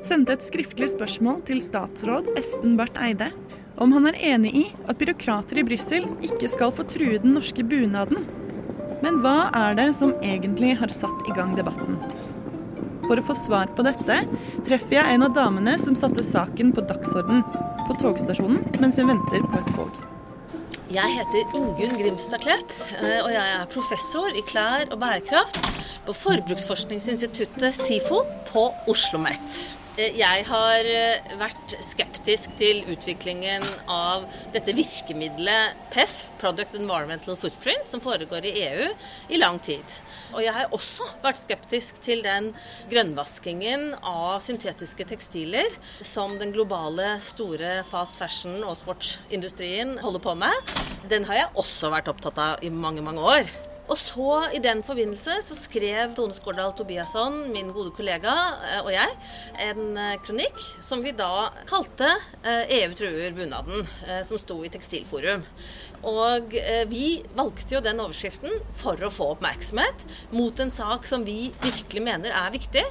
sendte 0.00 0.32
et 0.32 0.46
skriftlig 0.46 0.88
spørsmål 0.94 1.44
til 1.50 1.60
statsråd 1.60 2.32
Espen 2.40 2.72
Barth 2.80 3.04
Eide 3.04 3.28
om 3.76 3.92
han 3.92 4.08
er 4.08 4.18
enig 4.32 4.54
i 4.62 4.64
at 4.88 4.96
byråkrater 4.98 5.60
i 5.60 5.66
Brussel 5.68 6.08
ikke 6.24 6.48
skal 6.52 6.72
få 6.72 6.88
true 6.88 7.20
den 7.20 7.36
norske 7.36 7.64
bunaden. 7.68 8.24
Men 9.04 9.20
hva 9.20 9.52
er 9.60 9.76
det 9.76 9.90
som 10.00 10.16
egentlig 10.24 10.72
har 10.80 10.92
satt 10.92 11.28
i 11.28 11.36
gang 11.36 11.52
debatten? 11.60 12.00
For 13.10 13.18
å 13.18 13.24
få 13.26 13.34
svar 13.34 13.72
på 13.74 13.82
dette 13.82 14.20
treffer 14.62 15.00
jeg 15.00 15.16
en 15.16 15.24
av 15.26 15.32
damene 15.34 15.72
som 15.82 15.96
satte 15.98 16.22
saken 16.22 16.70
på 16.76 16.84
dagsorden 16.86 17.40
på 17.88 17.96
togstasjonen 17.98 18.78
mens 18.78 19.00
hun 19.02 19.10
venter 19.10 19.42
på 19.50 19.58
et 19.58 19.70
tog. 19.74 19.98
Jeg 20.94 21.10
heter 21.16 21.56
Ingunn 21.58 21.98
Grimstad 21.98 22.42
Klepp, 22.44 22.70
eh, 23.00 23.18
og 23.24 23.32
jeg 23.34 23.56
er 23.56 23.66
professor 23.74 24.30
i 24.38 24.46
klær 24.46 24.86
og 24.94 25.02
bærekraft 25.02 25.58
på 26.06 26.14
Forbruksforskningsinstituttet 26.20 27.82
SIFO 27.82 28.22
på 28.52 28.64
Oslo 28.86 28.94
OsloMet. 28.94 29.79
Eh, 30.00 30.16
jeg 30.16 30.44
har 30.48 30.86
eh, 30.88 31.32
vært 31.40 31.74
skeptisk 31.84 32.54
til 32.60 32.82
utviklingen 32.88 33.64
av 33.90 34.24
dette 34.54 34.72
virkemidlet 34.76 35.76
PEF, 35.92 36.14
Product 36.40 36.76
Environmental 36.78 37.36
Footprint, 37.40 37.88
som 37.90 38.00
foregår 38.00 38.46
i 38.48 38.54
EU 38.64 38.86
i 39.34 39.40
lang 39.40 39.58
tid. 39.64 39.84
Og 40.32 40.40
jeg 40.44 40.54
har 40.56 40.72
også 40.76 41.08
vært 41.24 41.42
skeptisk 41.42 42.00
til 42.04 42.24
den 42.24 42.52
grønnvaskingen 42.92 43.90
av 44.00 44.40
syntetiske 44.44 45.08
tekstiler 45.10 45.76
som 46.00 46.38
den 46.40 46.54
globale 46.54 47.18
store 47.24 47.80
fast 47.90 48.20
fashion- 48.20 48.64
og 48.64 48.78
sportsindustrien 48.80 49.98
holder 50.00 50.24
på 50.24 50.36
med. 50.38 50.76
Den 51.12 51.28
har 51.28 51.42
jeg 51.42 51.58
også 51.60 51.92
vært 51.92 52.08
opptatt 52.12 52.40
av 52.40 52.64
i 52.64 52.72
mange, 52.72 53.04
mange 53.04 53.26
år. 53.36 53.69
Og 53.90 53.98
så 53.98 54.34
i 54.54 54.60
den 54.62 54.84
forbindelse 54.86 55.40
så 55.42 55.56
skrev 55.58 56.14
Tone 56.14 56.34
Skårdal 56.36 56.72
Tobiasson, 56.78 57.40
min 57.50 57.72
gode 57.74 57.90
kollega, 57.96 58.34
eh, 58.68 58.82
og 58.84 58.92
jeg 58.94 59.16
en 59.66 59.98
eh, 59.98 60.18
kronikk 60.22 60.60
som 60.84 61.02
vi 61.02 61.10
da 61.18 61.48
kalte 61.66 62.06
EU 62.44 62.76
eh, 62.76 62.86
e 62.86 62.94
truer 62.94 63.34
bunaden, 63.34 63.88
som 64.26 64.38
sto 64.38 64.60
i 64.62 64.70
Tekstilforum. 64.70 65.42
Og 66.06 66.54
vi 66.88 67.08
valgte 67.36 67.74
jo 67.74 67.82
den 67.84 67.98
overskriften 68.00 68.54
for 68.72 69.00
å 69.04 69.10
få 69.12 69.32
oppmerksomhet 69.34 70.06
mot 70.32 70.62
en 70.62 70.72
sak 70.72 71.04
som 71.08 71.26
vi 71.26 71.50
virkelig 71.60 72.04
mener 72.06 72.32
er 72.32 72.54
viktig 72.54 72.86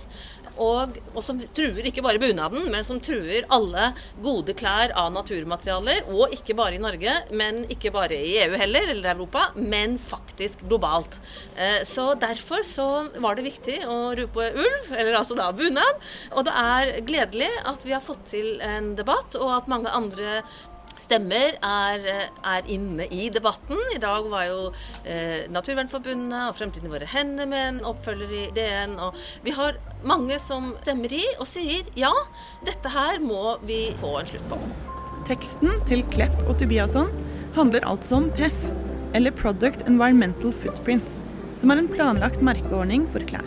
og, 0.59 0.99
og, 1.13 1.21
som 1.23 1.39
truer 1.55 1.87
ikke 1.89 2.03
bare 2.05 2.21
bunaden, 2.21 2.67
men 2.71 2.85
som 2.87 2.99
truer 3.03 3.47
alle 3.53 3.91
gode 4.23 4.55
klær 4.59 4.93
av 4.99 5.11
naturmaterialer. 5.15 6.05
Og 6.13 6.35
ikke 6.35 6.55
bare 6.59 6.77
i 6.77 6.81
Norge, 6.83 7.15
men 7.31 7.63
ikke 7.71 7.93
bare 7.95 8.17
i 8.17 8.37
EU 8.43 8.57
heller, 8.59 8.93
eller 8.93 9.13
Europa, 9.15 9.49
men 9.55 9.97
faktisk 10.01 10.65
globalt. 10.67 11.19
Eh, 11.55 11.81
så 11.89 12.11
derfor 12.19 12.65
så 12.67 12.89
var 13.21 13.37
det 13.37 13.47
viktig 13.47 13.81
å 13.89 13.99
rope 14.19 14.49
ulv, 14.49 14.91
eller 14.91 15.19
altså 15.19 15.37
da 15.39 15.51
bunad. 15.55 16.09
Og 16.35 16.47
det 16.47 16.55
er 16.63 16.95
gledelig 17.07 17.51
at 17.69 17.85
vi 17.87 17.95
har 17.95 18.03
fått 18.03 18.27
til 18.33 18.59
en 18.65 18.93
debatt, 18.99 19.37
og 19.39 19.55
at 19.61 19.71
mange 19.71 19.93
andre 19.95 20.41
stemmer 20.99 21.55
er, 21.55 22.07
er, 22.43 22.67
inne 22.71 23.07
i 23.13 23.29
debatten. 23.33 23.79
I 23.95 24.01
dag 24.01 24.27
var 24.31 24.45
jo 24.49 24.59
eh, 25.03 25.47
Naturvernforbundet 25.51 26.49
og 26.49 26.57
Fremtiden 26.57 26.89
i 26.89 26.93
våre 26.93 27.09
hender 27.09 27.49
med 27.49 27.65
en 27.65 27.81
oppfølger 27.89 28.35
i 28.35 28.43
DN. 28.55 28.97
Og 29.01 29.17
vi 29.45 29.55
har 29.55 29.79
mange 30.07 30.39
som 30.43 30.73
stemmer 30.83 31.13
i 31.15 31.23
og 31.39 31.47
sier 31.49 31.87
ja, 31.99 32.11
dette 32.67 32.91
her 32.93 33.21
må 33.23 33.57
vi 33.67 33.87
få 33.99 34.19
en 34.19 34.29
slutt 34.29 34.51
på. 34.51 34.59
Teksten 35.29 35.75
til 35.89 36.03
Klepp 36.13 36.37
og 36.47 36.55
Tobiasson 36.59 37.11
handler 37.57 37.85
altså 37.87 38.17
om 38.19 38.29
PEF, 38.37 38.55
eller 39.17 39.33
Product 39.35 39.85
Environmental 39.89 40.53
Footprint, 40.61 41.15
som 41.59 41.73
er 41.73 41.81
en 41.81 41.89
planlagt 41.91 42.43
merkeordning 42.45 43.05
for 43.13 43.25
klær. 43.29 43.45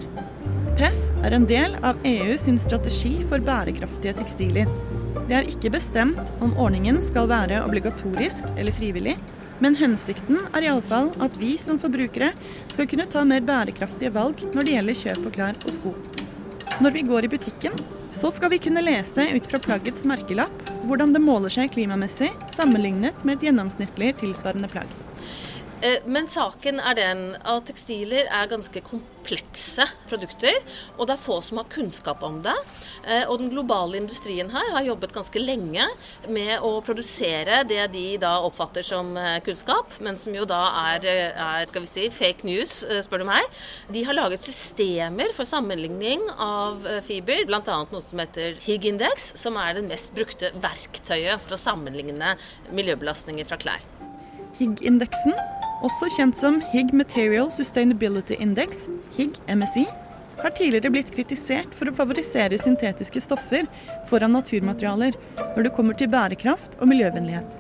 PEF 0.78 0.99
er 1.26 1.35
en 1.37 1.47
del 1.47 1.76
av 1.87 2.00
EU 2.09 2.37
sin 2.40 2.59
strategi 2.59 3.16
for 3.30 3.42
bærekraftige 3.44 4.16
tekstiler. 4.18 4.71
Det 5.29 5.37
er 5.38 5.47
ikke 5.47 5.71
bestemt 5.71 6.33
om 6.43 6.57
ordningen 6.59 6.99
skal 7.05 7.29
være 7.31 7.61
obligatorisk 7.62 8.47
eller 8.57 8.75
frivillig, 8.75 9.14
men 9.62 9.76
hensikten 9.79 10.41
er 10.50 10.67
iallfall 10.67 11.12
at 11.23 11.37
vi 11.38 11.55
som 11.62 11.79
forbrukere 11.79 12.33
skal 12.73 12.88
kunne 12.91 13.07
ta 13.11 13.23
mer 13.26 13.45
bærekraftige 13.47 14.11
valg 14.17 14.43
når 14.50 14.67
det 14.67 14.75
gjelder 14.75 14.99
kjøp 15.02 15.23
av 15.29 15.37
klær 15.37 15.61
og 15.62 15.76
sko. 15.76 15.95
Når 16.83 16.97
vi 16.97 17.05
går 17.07 17.29
i 17.29 17.33
butikken, 17.37 17.79
så 18.12 18.33
skal 18.35 18.50
vi 18.52 18.61
kunne 18.64 18.83
lese 18.83 19.29
ut 19.31 19.47
fra 19.49 19.62
plaggets 19.62 20.02
merkelapp 20.09 20.67
hvordan 20.88 21.14
det 21.14 21.23
måler 21.23 21.52
seg 21.55 21.71
klimamessig 21.73 22.33
sammenlignet 22.50 23.23
med 23.23 23.38
et 23.38 23.49
gjennomsnittlig 23.49 24.17
tilsvarende 24.25 24.71
plagg. 24.73 24.91
Eh, 25.83 25.99
men 26.07 26.29
saken 26.31 26.79
er 26.79 26.95
den 26.95 27.23
at 27.43 27.67
tekstiler 27.67 28.29
er 28.31 28.51
ganske 28.51 28.83
komplekse 28.87 29.85
produkter, 30.07 30.55
og 30.95 31.09
det 31.09 31.17
er 31.17 31.23
få 31.23 31.41
som 31.43 31.59
har 31.59 31.71
kunnskap 31.73 32.23
om 32.27 32.39
det. 32.45 32.55
Eh, 33.03 33.25
og 33.27 33.41
den 33.41 33.51
globale 33.51 33.99
industrien 33.99 34.51
her 34.53 34.69
har 34.77 34.87
jobbet 34.87 35.15
ganske 35.15 35.43
lenge 35.43 35.89
med 36.31 36.62
å 36.62 36.77
produsere 36.87 37.62
det 37.67 37.89
de 37.95 38.05
da 38.23 38.37
oppfatter 38.47 38.87
som 38.87 39.17
eh, 39.19 39.41
kunnskap, 39.47 39.99
men 40.07 40.19
som 40.21 40.37
jo 40.37 40.47
da 40.47 40.61
er, 40.93 41.09
er 41.33 41.67
skal 41.71 41.87
vi 41.87 41.91
si, 41.91 42.07
fake 42.15 42.47
news, 42.47 42.79
spør 43.03 43.25
du 43.25 43.29
meg. 43.33 43.62
De 43.93 44.05
har 44.07 44.19
laget 44.19 44.47
systemer 44.47 45.35
for 45.35 45.49
sammenligning 45.49 46.23
av 46.37 46.87
fiber, 47.07 47.43
bl.a. 47.49 47.62
noe 47.65 48.05
som 48.05 48.23
heter 48.23 48.55
HIG-indeks, 48.62 49.33
som 49.43 49.59
er 49.59 49.75
det 49.79 49.87
mest 49.89 50.15
brukte 50.15 50.53
verktøyet 50.62 51.43
for 51.43 51.57
å 51.57 51.61
sammenligne 51.61 52.37
miljøbelastninger 52.71 53.51
fra 53.51 53.59
klær. 53.59 53.91
Higg-indeksen 54.61 55.35
også 55.83 56.09
kjent 56.15 56.39
som 56.39 56.61
Higg 56.73 56.93
Material 56.95 57.51
Sustainability 57.51 58.37
Index, 58.41 58.87
Higg 59.17 59.39
MSI, 59.51 59.85
har 60.43 60.55
tidligere 60.57 60.91
blitt 60.91 61.11
kritisert 61.15 61.75
for 61.77 61.91
å 61.91 61.95
favorisere 61.95 62.59
syntetiske 62.59 63.21
stoffer 63.23 63.69
foran 64.11 64.35
naturmaterialer 64.35 65.19
når 65.39 65.67
det 65.67 65.75
kommer 65.77 65.99
til 65.99 66.11
bærekraft 66.12 66.79
og 66.81 66.91
miljøvennlighet. 66.91 67.59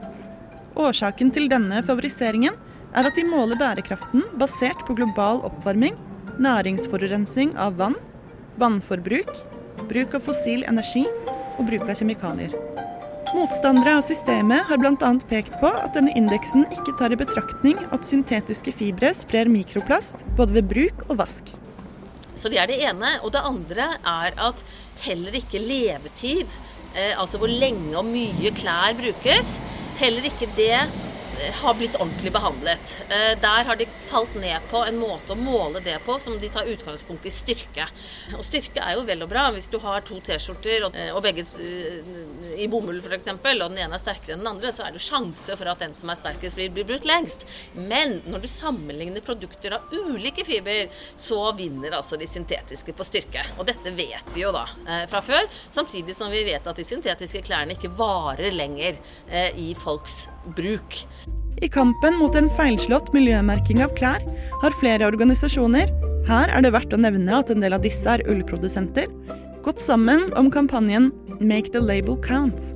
Årsaken 0.78 1.30
til 1.34 1.50
denne 1.52 1.82
favoriseringen 1.84 2.56
er 2.96 3.08
at 3.08 3.16
de 3.16 3.26
måler 3.28 3.60
bærekraften 3.60 4.24
basert 4.40 4.86
på 4.86 4.96
global 4.98 5.42
oppvarming, 5.48 5.96
næringsforurensning 6.42 7.54
av 7.60 7.76
vann, 7.80 7.98
vannforbruk, 8.60 9.30
bruk 9.90 10.16
av 10.16 10.24
fossil 10.26 10.64
energi 10.68 11.04
og 11.58 11.66
bruk 11.68 11.86
av 11.88 11.98
kjemikalier. 12.00 12.56
Motstandere 13.32 13.94
av 13.96 14.02
systemet 14.04 14.66
har 14.68 14.76
bl.a. 14.76 15.10
pekt 15.30 15.54
på 15.56 15.68
at 15.72 15.94
denne 15.96 16.12
indeksen 16.18 16.66
ikke 16.68 16.92
tar 16.98 17.14
i 17.14 17.16
betraktning 17.16 17.78
at 17.96 18.04
syntetiske 18.04 18.74
fibre 18.76 19.08
sprer 19.16 19.48
mikroplast 19.48 20.26
både 20.36 20.58
ved 20.58 20.68
bruk 20.68 21.06
og 21.06 21.16
vask. 21.22 21.48
Så 22.36 22.50
Det 22.52 22.58
er 22.60 22.68
det 22.68 22.76
ene. 22.84 23.08
Og 23.24 23.32
det 23.32 23.40
andre 23.40 23.86
er 24.04 24.36
at 24.36 24.60
heller 25.06 25.32
ikke 25.32 25.62
levetid, 25.64 26.52
eh, 26.92 27.16
altså 27.16 27.40
hvor 27.40 27.48
lenge 27.48 27.96
og 27.96 28.04
mye 28.04 28.52
klær 28.52 28.92
brukes, 29.00 29.56
heller 29.96 30.28
ikke 30.28 30.50
det 30.56 30.76
har 31.52 31.74
blitt 31.74 31.96
ordentlig 31.96 32.32
behandlet. 32.32 33.04
Eh, 33.08 33.38
der 33.40 33.64
har 33.64 33.76
de 33.76 33.86
falt 34.00 34.34
ned 34.34 34.60
på 34.70 34.82
en 34.86 34.98
måte 35.00 35.34
å 35.34 35.38
måle 35.38 35.80
det 35.84 35.98
på 36.06 36.18
som 36.20 36.38
de 36.40 36.48
tar 36.52 36.68
utgangspunkt 36.68 37.26
i 37.26 37.32
styrke. 37.32 37.86
Og 38.36 38.44
styrke 38.46 38.82
er 38.82 38.96
jo 38.96 39.06
vel 39.08 39.24
og 39.24 39.30
bra. 39.32 39.48
Hvis 39.54 39.70
du 39.72 39.78
har 39.82 40.04
to 40.06 40.20
T-skjorter 40.20 40.86
og 40.88 40.96
eh, 40.96 41.14
begge 41.24 41.44
eh, 41.62 42.60
i 42.62 42.68
bomull 42.70 43.00
f.eks., 43.02 43.32
og 43.32 43.64
den 43.72 43.80
ene 43.84 43.96
er 43.96 44.02
sterkere 44.02 44.36
enn 44.36 44.44
den 44.44 44.52
andre, 44.52 44.72
så 44.74 44.86
er 44.86 44.94
det 44.94 45.02
sjanse 45.02 45.56
for 45.58 45.72
at 45.72 45.82
den 45.82 45.96
som 45.96 46.12
er 46.12 46.20
sterkest, 46.20 46.58
blir 46.58 46.86
brukt 46.86 47.08
lengst. 47.08 47.46
Men 47.74 48.20
når 48.28 48.44
du 48.44 48.50
sammenligner 48.50 49.24
produkter 49.24 49.78
av 49.78 49.92
ulike 49.92 50.44
fiber, 50.46 50.92
så 51.16 51.40
vinner 51.58 51.96
altså 51.96 52.18
de 52.20 52.28
syntetiske 52.30 52.94
på 52.96 53.06
styrke. 53.06 53.44
Og 53.58 53.66
dette 53.68 53.94
vet 53.96 54.34
vi 54.34 54.44
jo 54.44 54.52
da 54.54 54.64
fra 55.10 55.22
før, 55.24 55.46
samtidig 55.72 56.14
som 56.16 56.30
vi 56.32 56.42
vet 56.46 56.66
at 56.68 56.78
de 56.78 56.84
syntetiske 56.86 57.42
klærne 57.46 57.76
ikke 57.76 57.92
varer 57.98 58.54
lenger 58.54 58.98
i 59.58 59.72
folks 59.78 60.26
bruk. 60.56 61.02
I 61.62 61.68
kampen 61.70 62.16
mot 62.18 62.34
en 62.34 62.50
feilslått 62.56 63.12
miljømerking 63.14 63.82
av 63.84 63.92
klær 63.98 64.24
har 64.62 64.78
flere 64.80 65.06
organisasjoner, 65.06 65.90
her 66.26 66.50
er 66.50 66.64
det 66.64 66.72
verdt 66.74 66.94
å 66.94 67.00
nevne 67.00 67.34
at 67.38 67.50
en 67.50 67.62
del 67.62 67.74
av 67.76 67.82
disse 67.84 68.06
er 68.08 68.24
ullprodusenter, 68.30 69.10
gått 69.62 69.82
sammen 69.82 70.28
om 70.38 70.50
kampanjen 70.50 71.10
Make 71.42 71.72
the 71.74 71.82
label 71.82 72.18
count. 72.22 72.72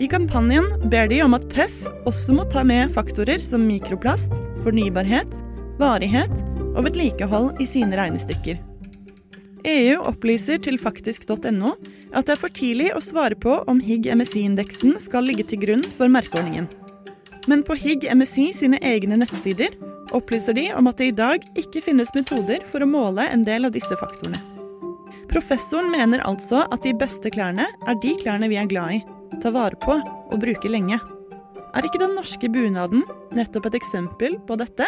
I 0.00 0.08
kampanjen 0.12 0.66
ber 0.92 1.08
de 1.08 1.22
om 1.24 1.36
at 1.36 1.46
PEF 1.52 1.74
også 2.08 2.36
må 2.36 2.44
ta 2.52 2.64
med 2.66 2.92
faktorer 2.92 3.40
som 3.40 3.64
mikroplast, 3.64 4.36
fornybarhet, 4.64 5.40
varighet 5.80 6.42
og 6.74 6.84
vedlikehold 6.88 7.62
i 7.64 7.68
sine 7.68 7.96
regnestykker. 7.96 8.60
EU 9.66 10.02
opplyser 10.06 10.60
til 10.62 10.76
faktisk.no 10.78 11.74
at 12.12 12.28
det 12.28 12.36
er 12.36 12.40
for 12.40 12.52
tidlig 12.52 12.92
å 12.94 13.02
svare 13.02 13.36
på 13.40 13.58
om 13.68 13.80
HIG-MSI-indeksen 13.82 14.94
skal 15.02 15.26
ligge 15.26 15.48
til 15.48 15.64
grunn 15.64 15.84
for 15.96 16.12
merkeordningen. 16.12 16.68
Men 17.46 17.62
på 17.62 17.76
Higg 17.78 18.06
MSI 18.10 18.50
sine 18.54 18.78
egne 18.82 19.18
nettsider 19.20 19.74
opplyser 20.14 20.56
de 20.56 20.66
om 20.74 20.88
at 20.90 20.98
det 20.98 21.10
i 21.10 21.16
dag 21.16 21.44
ikke 21.58 21.82
finnes 21.84 22.12
metoder 22.14 22.62
for 22.70 22.82
å 22.82 22.90
måle 22.90 23.26
en 23.30 23.44
del 23.46 23.68
av 23.68 23.74
disse 23.74 23.98
faktorene. 24.00 24.40
Professoren 25.30 25.90
mener 25.92 26.22
altså 26.26 26.64
at 26.72 26.82
de 26.86 26.94
beste 26.96 27.30
klærne 27.34 27.66
er 27.66 27.98
de 28.02 28.14
klærne 28.22 28.48
vi 28.50 28.58
er 28.58 28.70
glad 28.70 28.98
i, 28.98 29.02
tar 29.42 29.54
vare 29.54 29.78
på 29.82 29.98
og 29.98 30.40
bruker 30.42 30.72
lenge. 30.72 30.98
Er 31.76 31.86
ikke 31.86 32.00
den 32.00 32.14
norske 32.16 32.48
bunaden 32.50 33.04
nettopp 33.36 33.68
et 33.68 33.78
eksempel 33.78 34.38
på 34.48 34.58
dette? 34.58 34.86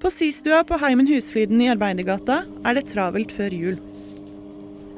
På 0.00 0.12
systua 0.12 0.60
på 0.68 0.78
Heimen 0.80 1.08
Husfliden 1.08 1.60
i 1.64 1.70
Arbeidergata 1.72 2.42
er 2.68 2.76
det 2.76 2.88
travelt 2.92 3.32
før 3.34 3.56
jul. 3.56 3.80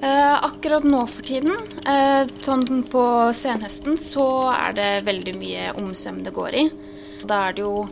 Eh, 0.03 0.45
akkurat 0.45 0.85
nå 0.85 1.01
for 1.11 1.23
tiden, 1.27 1.57
eh, 1.87 2.27
sånn 2.41 2.85
på 2.87 3.03
senhøsten, 3.35 3.97
så 3.99 4.27
er 4.53 4.77
det 4.77 4.91
veldig 5.09 5.35
mye 5.41 5.73
omsøm 5.75 6.23
det 6.23 6.33
går 6.37 6.55
i. 6.55 6.71
Da 7.27 7.49
er 7.49 7.57
det 7.57 7.65
jo 7.65 7.89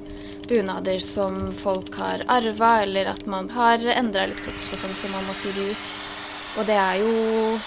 bunader 0.47 1.01
som 1.03 1.51
folk 1.51 1.95
har 1.99 2.23
arva, 2.29 2.83
eller 2.83 3.11
at 3.11 3.27
man 3.27 3.49
har 3.51 3.79
endra 3.79 4.29
litt 4.31 4.39
kroppsfasong, 4.39 4.95
så 4.95 5.11
man 5.11 5.27
må 5.27 5.35
sy 5.35 5.51
det 5.57 5.71
ut. 5.73 6.06
Og 6.57 6.65
det 6.65 6.77
er 6.81 7.03
jo 7.03 7.09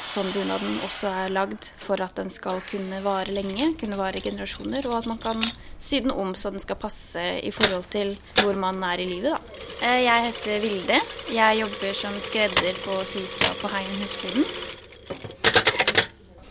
sånn 0.01 0.31
bunaden 0.33 0.79
også 0.81 1.09
er 1.13 1.33
lagd, 1.33 1.67
for 1.77 2.01
at 2.01 2.15
den 2.17 2.31
skal 2.33 2.57
kunne 2.71 3.03
vare 3.05 3.29
lenge, 3.35 3.67
kunne 3.77 3.99
vare 3.99 4.17
i 4.17 4.23
generasjoner, 4.25 4.87
og 4.89 4.95
at 4.97 5.09
man 5.11 5.19
kan 5.21 5.43
sy 5.77 5.99
den 6.01 6.09
om 6.09 6.31
så 6.33 6.49
den 6.49 6.63
skal 6.63 6.79
passe 6.81 7.21
i 7.45 7.51
forhold 7.53 7.85
til 7.93 8.15
hvor 8.41 8.57
man 8.57 8.81
er 8.87 9.03
i 9.03 9.05
livet, 9.11 9.35
da. 9.37 9.67
Eh, 9.85 9.99
jeg 10.07 10.25
heter 10.25 10.63
Vilde. 10.63 10.97
Jeg 11.35 11.59
jobber 11.59 11.93
som 11.99 12.17
skredder 12.17 12.81
på 12.81 12.97
systua 13.05 13.51
på 13.61 13.69
Heien 13.75 14.01
Husfliden. 14.01 14.49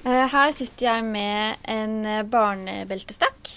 Eh, 0.06 0.24
her 0.30 0.54
sitter 0.54 0.86
jeg 0.92 1.08
med 1.10 1.66
en 1.74 1.98
barnebeltestakk. 2.30 3.52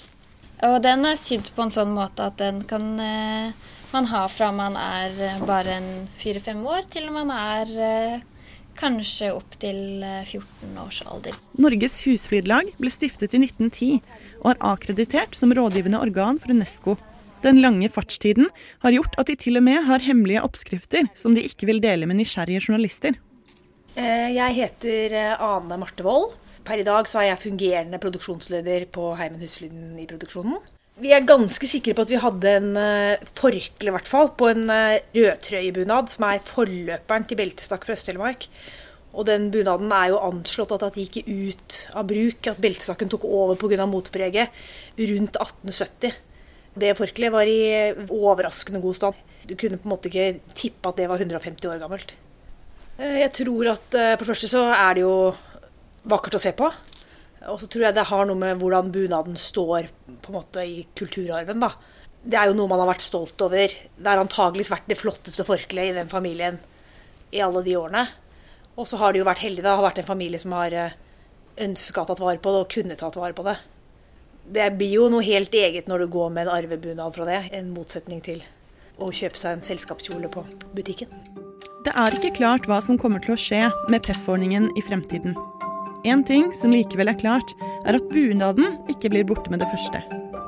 Og 0.66 0.82
den 0.82 1.06
er 1.06 1.22
sydd 1.22 1.54
på 1.54 1.68
en 1.68 1.74
sånn 1.78 1.94
måte 1.94 2.32
at 2.34 2.42
den 2.42 2.66
kan 2.66 2.98
eh, 2.98 3.54
man 3.94 4.10
ha 4.10 4.26
fra 4.26 4.50
man 4.56 4.74
er 4.74 5.40
bare 5.46 5.78
en 5.78 5.90
fire-fem 6.18 6.66
år 6.66 6.90
til 6.90 7.10
man 7.14 7.30
er 7.30 8.22
kanskje 8.80 9.32
opptil 9.36 10.04
14 10.04 10.42
eh, 10.42 10.82
års 10.84 11.02
alder. 11.06 11.38
Norges 11.62 12.00
husflidlag 12.08 12.72
ble 12.80 12.92
stiftet 12.94 13.36
i 13.36 13.42
1910 13.44 14.02
og 14.42 14.52
er 14.54 14.62
akkreditert 14.74 15.38
som 15.38 15.54
rådgivende 15.56 16.02
organ 16.02 16.40
for 16.42 16.54
Unesco. 16.54 16.98
Den 17.42 17.62
lange 17.64 17.90
fartstiden 17.90 18.52
har 18.84 18.94
gjort 18.94 19.18
at 19.22 19.32
de 19.32 19.38
til 19.40 19.58
og 19.58 19.66
med 19.66 19.88
har 19.88 20.04
hemmelige 20.06 20.44
oppskrifter 20.46 21.10
som 21.18 21.34
de 21.38 21.46
ikke 21.48 21.70
vil 21.70 21.82
dele 21.82 22.10
med 22.10 22.20
nysgjerrige 22.22 22.62
journalister. 22.68 23.18
Eh, 23.98 24.30
jeg 24.38 24.58
heter 24.60 25.18
eh, 25.18 25.42
Ane 25.42 25.80
Marte 25.82 26.06
Wold. 26.06 26.38
Per 26.62 26.78
i 26.78 26.86
dag 26.86 27.10
så 27.10 27.24
er 27.24 27.32
jeg 27.32 27.42
fungerende 27.42 28.00
produksjonsleder 28.02 28.86
på 28.94 29.16
Heimen 29.18 29.42
Huslyden 29.42 29.98
i 30.00 30.06
produksjonen. 30.10 30.62
Vi 31.00 31.14
er 31.16 31.24
ganske 31.26 31.66
sikre 31.70 31.96
på 31.96 32.04
at 32.04 32.12
vi 32.12 32.20
hadde 32.20 32.52
en 32.60 32.76
forkle, 33.32 33.88
i 33.88 33.94
hvert 33.96 34.10
fall, 34.10 34.34
på 34.38 34.52
en 34.52 34.68
rødtrøyebunad, 34.70 36.12
som 36.12 36.28
er 36.28 36.44
forløperen 36.44 37.26
til 37.26 37.40
beltestakk 37.40 37.88
fra 37.88 37.96
Øst-Telemark. 37.96 38.50
Og 39.12 39.28
den 39.28 39.50
bunaden 39.52 39.92
er 39.92 40.12
jo 40.14 40.22
anslått 40.24 40.72
at 40.76 40.86
det 40.96 41.08
gikk 41.10 41.28
ut 41.28 41.78
av 42.00 42.08
bruk, 42.08 42.48
at 42.48 42.62
beltestakken 42.64 43.12
tok 43.12 43.26
over 43.28 43.60
pga. 43.60 43.86
motpreget 43.86 44.54
rundt 45.00 45.36
1870. 45.36 46.14
Det 46.80 46.96
forkleet 46.96 47.34
var 47.34 47.48
i 47.48 47.92
overraskende 48.08 48.82
god 48.82 48.96
stand. 48.96 49.16
Du 49.48 49.56
kunne 49.60 49.80
på 49.82 49.90
en 49.90 49.92
måte 49.92 50.08
ikke 50.08 50.40
tippe 50.56 50.88
at 50.88 51.02
det 51.02 51.10
var 51.10 51.20
150 51.20 51.68
år 51.68 51.82
gammelt. 51.82 52.16
Eh, 52.98 53.20
jeg 53.26 53.34
tror 53.36 53.74
at 53.74 53.98
eh, 54.00 54.14
for 54.16 54.24
det 54.24 54.32
første 54.32 54.52
så 54.52 54.64
er 54.72 54.96
det 54.96 55.04
jo 55.04 55.16
vakkert 56.08 56.38
å 56.40 56.44
se 56.44 56.54
på. 56.56 56.70
Og 57.50 57.58
så 57.62 57.70
tror 57.72 57.88
jeg 57.88 57.98
det 57.98 58.10
har 58.12 58.28
noe 58.30 58.38
med 58.38 58.60
hvordan 58.62 58.92
bunaden 58.94 59.38
står 59.40 59.90
på 60.22 60.30
en 60.30 60.38
måte 60.38 60.66
i 60.68 60.84
kulturarven. 60.98 61.64
da. 61.64 61.72
Det 62.22 62.38
er 62.38 62.52
jo 62.52 62.58
noe 62.58 62.70
man 62.70 62.84
har 62.84 62.92
vært 62.92 63.06
stolt 63.06 63.42
over. 63.42 63.72
Det 63.72 64.08
har 64.10 64.22
antageligvis 64.22 64.70
vært 64.70 64.90
det 64.92 65.00
flotteste 65.00 65.46
forkleet 65.48 65.94
i 65.94 65.98
den 65.98 66.12
familien 66.12 66.60
i 67.34 67.42
alle 67.42 67.64
de 67.66 67.78
årene. 67.80 68.06
Og 68.78 68.88
så 68.88 69.00
har 69.02 69.14
de 69.14 69.22
jo 69.22 69.28
vært 69.28 69.42
heldige. 69.42 69.66
Det 69.66 69.74
har 69.74 69.88
vært 69.88 70.02
en 70.04 70.12
familie 70.12 70.42
som 70.42 70.54
har 70.54 70.76
eh, 70.78 70.98
ønska 71.66 72.06
tatt 72.06 72.22
vare 72.22 72.42
på 72.42 72.54
det, 72.54 72.62
og 72.62 72.74
kunne 72.76 72.98
tatt 73.00 73.18
vare 73.18 73.38
på 73.38 73.46
det. 73.48 73.58
Det 74.52 74.68
blir 74.78 74.94
jo 75.00 75.10
noe 75.10 75.26
helt 75.26 75.54
eget 75.54 75.90
når 75.90 76.06
du 76.06 76.14
går 76.14 76.30
med 76.34 76.48
en 76.48 76.56
arvebunad 76.60 77.16
fra 77.18 77.28
det, 77.30 77.42
en 77.58 77.72
motsetning 77.74 78.22
til 78.26 78.44
å 79.02 79.10
kjøpe 79.10 79.40
seg 79.40 79.58
en 79.58 79.66
selskapskjole 79.66 80.30
på 80.34 80.46
butikken. 80.78 81.10
Det 81.82 81.94
er 81.98 82.14
ikke 82.14 82.36
klart 82.38 82.68
hva 82.70 82.78
som 82.86 83.00
kommer 83.02 83.24
til 83.24 83.34
å 83.34 83.40
skje 83.40 83.64
med 83.90 84.06
PEF-ordningen 84.06 84.70
i 84.78 84.86
fremtiden. 84.86 85.34
En 86.04 86.24
ting 86.26 86.48
som 86.58 86.74
likevel 86.74 87.12
er 87.12 87.20
klart, 87.20 87.54
er 87.86 87.98
at 88.00 88.10
bunaden 88.10 88.80
ikke 88.90 89.12
blir 89.14 89.26
borte 89.30 89.52
med 89.54 89.62
det 89.62 89.70
første. 89.70 90.02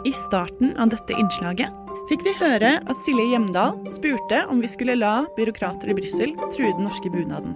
I 0.03 0.13
starten 0.17 0.73
av 0.81 0.89
dette 0.91 1.13
innslaget 1.13 1.69
fikk 2.09 2.25
vi 2.25 2.33
høre 2.39 2.71
at 2.81 2.97
Silje 2.99 3.29
Hjemdal 3.31 3.77
spurte 3.93 4.41
om 4.51 4.63
vi 4.63 4.71
skulle 4.71 4.97
la 4.97 5.21
byråkrater 5.37 5.93
i 5.93 5.97
Brussel 5.99 6.33
true 6.49 6.73
den 6.73 6.87
norske 6.87 7.11
bunaden. 7.13 7.53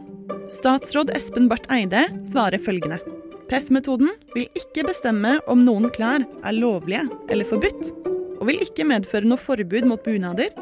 Statsråd 0.54 1.12
Espen 1.18 1.50
Barth 1.52 1.74
Eide 1.74 2.06
svarer 2.24 2.62
følgende. 2.62 3.02
PEF-metoden 3.50 4.14
vil 4.36 4.48
ikke 4.60 4.86
bestemme 4.88 5.38
om 5.50 5.66
noen 5.66 5.90
klær 5.96 6.24
er 6.24 6.56
lovlige 6.56 7.08
eller 7.32 7.50
forbudt, 7.50 7.92
og 8.38 8.48
vil 8.52 8.64
ikke 8.64 8.88
medføre 8.88 9.28
noe 9.28 9.42
forbud 9.42 9.90
mot 9.90 10.04
bunader 10.06 10.54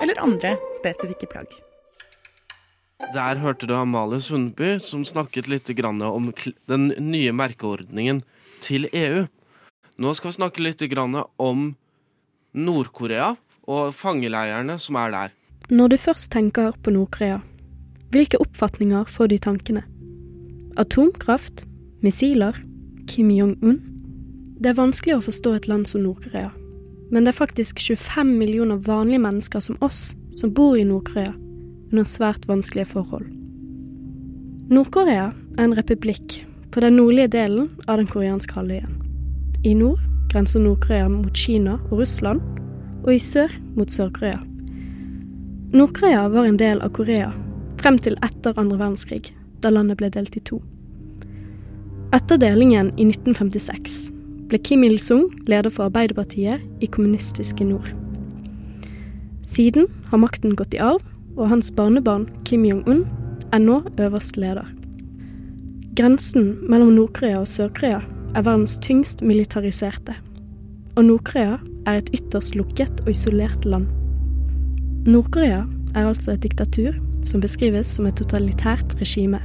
eller 0.00 0.20
andre 0.24 0.56
spesifikke 0.80 1.30
plagg. 1.30 1.52
Der 3.00 3.40
hørte 3.40 3.66
du 3.66 3.74
Amalie 3.74 4.20
Sundby 4.20 4.76
som 4.78 5.04
snakket 5.08 5.48
litt 5.48 5.70
om 5.82 6.32
den 6.68 6.92
nye 6.98 7.32
merkeordningen 7.32 8.22
til 8.60 8.86
EU. 8.92 9.24
Nå 9.98 10.12
skal 10.14 10.30
vi 10.30 10.36
snakke 10.36 10.62
litt 10.62 10.84
om 11.40 11.74
Nord-Korea 12.52 13.34
og 13.66 13.94
fangeleirene 13.94 14.78
som 14.78 14.96
er 14.96 15.10
der. 15.10 15.34
Når 15.70 15.88
du 15.88 15.96
først 15.96 16.30
tenker 16.30 16.72
på 16.82 16.90
Nord-Korea, 16.90 17.40
hvilke 18.12 18.38
oppfatninger 18.38 19.04
får 19.08 19.28
du 19.28 19.34
i 19.34 19.42
tankene? 19.42 19.82
Atomkraft? 20.76 21.66
Missiler? 22.02 22.54
Kim 23.08 23.30
Jong-un? 23.30 23.80
Det 24.60 24.70
er 24.70 24.78
vanskelig 24.78 25.16
å 25.18 25.24
forstå 25.24 25.56
et 25.56 25.68
land 25.68 25.88
som 25.88 26.04
Nord-Korea. 26.04 26.52
Men 27.10 27.24
det 27.24 27.32
er 27.32 27.42
faktisk 27.42 27.80
25 27.80 28.36
millioner 28.38 28.76
vanlige 28.76 29.24
mennesker 29.24 29.60
som 29.60 29.80
oss 29.80 30.12
som 30.36 30.52
bor 30.54 30.76
i 30.78 30.84
Nord-Korea 30.86 31.34
under 31.90 32.06
svært 32.06 32.46
vanskelige 32.48 32.88
forhold. 32.92 33.26
Nord-Korea 34.70 35.30
er 35.58 35.64
en 35.64 35.76
republikk 35.76 36.44
på 36.70 36.80
den 36.80 36.96
nordlige 37.00 37.32
delen 37.34 37.70
av 37.88 37.98
den 37.98 38.06
koreanske 38.06 38.54
halvøyen. 38.54 38.94
I 39.66 39.74
nord 39.74 39.98
grenser 40.30 40.62
Nord-Korea 40.62 41.08
mot 41.10 41.34
Kina 41.36 41.76
og 41.90 41.98
Russland, 41.98 42.40
og 43.02 43.14
i 43.14 43.18
sør 43.18 43.50
mot 43.76 43.90
Sør-Korea. 43.90 44.38
Nord-Korea 45.74 46.28
var 46.28 46.46
en 46.46 46.58
del 46.60 46.82
av 46.84 46.92
Korea 46.94 47.32
frem 47.80 47.98
til 47.98 48.18
etter 48.22 48.58
andre 48.60 48.78
verdenskrig, 48.78 49.32
da 49.62 49.72
landet 49.72 49.98
ble 49.98 50.10
delt 50.12 50.36
i 50.36 50.42
to. 50.44 50.60
Etter 52.14 52.40
delingen 52.42 52.92
i 52.98 53.06
1956 53.08 54.10
ble 54.50 54.58
Kim 54.66 54.84
Il-sung 54.84 55.28
leder 55.48 55.70
for 55.70 55.88
Arbeiderpartiet 55.88 56.62
i 56.82 56.88
kommunistiske 56.90 57.64
nord. 57.64 57.86
Siden 59.46 59.86
har 60.10 60.20
makten 60.20 60.56
gått 60.58 60.74
i 60.74 60.82
arv, 60.82 61.02
og 61.40 61.48
hans 61.48 61.70
barnebarn 61.72 62.28
Kim 62.44 62.66
Jong-un 62.68 63.06
er 63.50 63.62
nå 63.64 63.80
øverst 63.98 64.36
leder. 64.36 64.68
Grensen 65.96 66.58
mellom 66.68 66.92
Nord-Korea 66.94 67.40
og 67.40 67.48
Sør-Korea 67.48 68.02
er 68.36 68.44
verdens 68.46 68.76
tyngst 68.84 69.24
militariserte, 69.26 70.14
og 70.96 71.04
Nord-Korea 71.08 71.56
er 71.88 71.98
et 71.98 72.12
ytterst 72.14 72.54
lukket 72.58 73.02
og 73.06 73.10
isolert 73.10 73.64
land. 73.64 73.88
Nord-Korea 75.08 75.64
er 75.96 76.06
altså 76.06 76.36
et 76.36 76.44
diktatur 76.44 76.94
som 77.26 77.40
beskrives 77.40 77.88
som 77.88 78.06
et 78.06 78.20
totalitært 78.20 78.94
regime, 79.00 79.40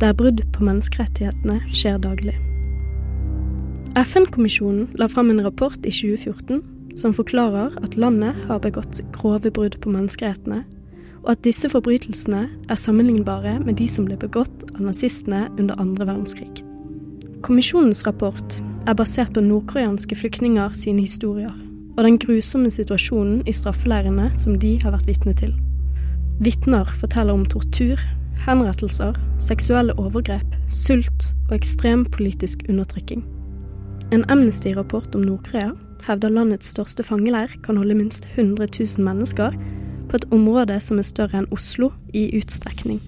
der 0.00 0.14
brudd 0.14 0.44
på 0.54 0.64
menneskerettighetene 0.64 1.60
skjer 1.74 1.98
daglig. 2.02 2.38
FN-kommisjonen 3.98 4.92
la 5.00 5.08
fram 5.10 5.32
en 5.34 5.42
rapport 5.42 5.78
i 5.82 5.90
2014 5.90 6.62
som 6.98 7.14
forklarer 7.14 7.74
at 7.82 7.96
landet 7.98 8.38
har 8.46 8.62
begått 8.62 9.02
grove 9.14 9.50
brudd 9.54 9.78
på 9.82 9.90
menneskerettene 9.90 10.62
og 11.24 11.30
at 11.34 11.44
disse 11.44 11.68
forbrytelsene 11.68 12.46
er 12.68 12.78
sammenlignbare 12.78 13.58
med 13.60 13.78
de 13.80 13.88
som 13.90 14.06
ble 14.08 14.16
begått 14.20 14.64
av 14.74 14.82
nazistene 14.86 15.46
under 15.58 15.78
andre 15.80 16.06
verdenskrig. 16.06 16.64
Kommisjonens 17.42 18.04
rapport 18.06 18.58
er 18.88 18.96
basert 18.98 19.34
på 19.34 19.42
nordkoreanske 19.44 20.16
flyktninger 20.18 20.74
sine 20.74 21.04
historier, 21.04 21.52
og 21.96 22.04
den 22.06 22.18
grusomme 22.22 22.70
situasjonen 22.70 23.42
i 23.46 23.54
straffeleirene 23.54 24.30
som 24.38 24.58
de 24.58 24.76
har 24.82 24.94
vært 24.94 25.10
vitne 25.10 25.34
til. 25.38 25.54
Vitner 26.42 26.86
forteller 27.00 27.34
om 27.34 27.46
tortur, 27.46 27.98
henrettelser, 28.46 29.16
seksuelle 29.42 29.96
overgrep, 29.98 30.54
sult 30.70 31.32
og 31.48 31.56
ekstrem 31.58 32.04
politisk 32.14 32.62
undertrykking. 32.68 33.24
En 34.14 34.24
Amnesty-rapport 34.30 35.14
om 35.14 35.26
Nord-Korea 35.26 35.72
hevder 36.06 36.32
landets 36.32 36.70
største 36.70 37.04
fangeleir 37.04 37.52
kan 37.64 37.76
holde 37.76 37.96
minst 37.98 38.28
100 38.36 38.70
000 38.78 39.04
mennesker 39.04 39.56
på 40.08 40.18
et 40.18 40.26
område 40.34 40.78
som 40.80 40.98
er 40.98 41.06
større 41.06 41.42
enn 41.42 41.50
Oslo 41.54 41.92
i 42.16 42.28
utstrekning. 42.38 43.00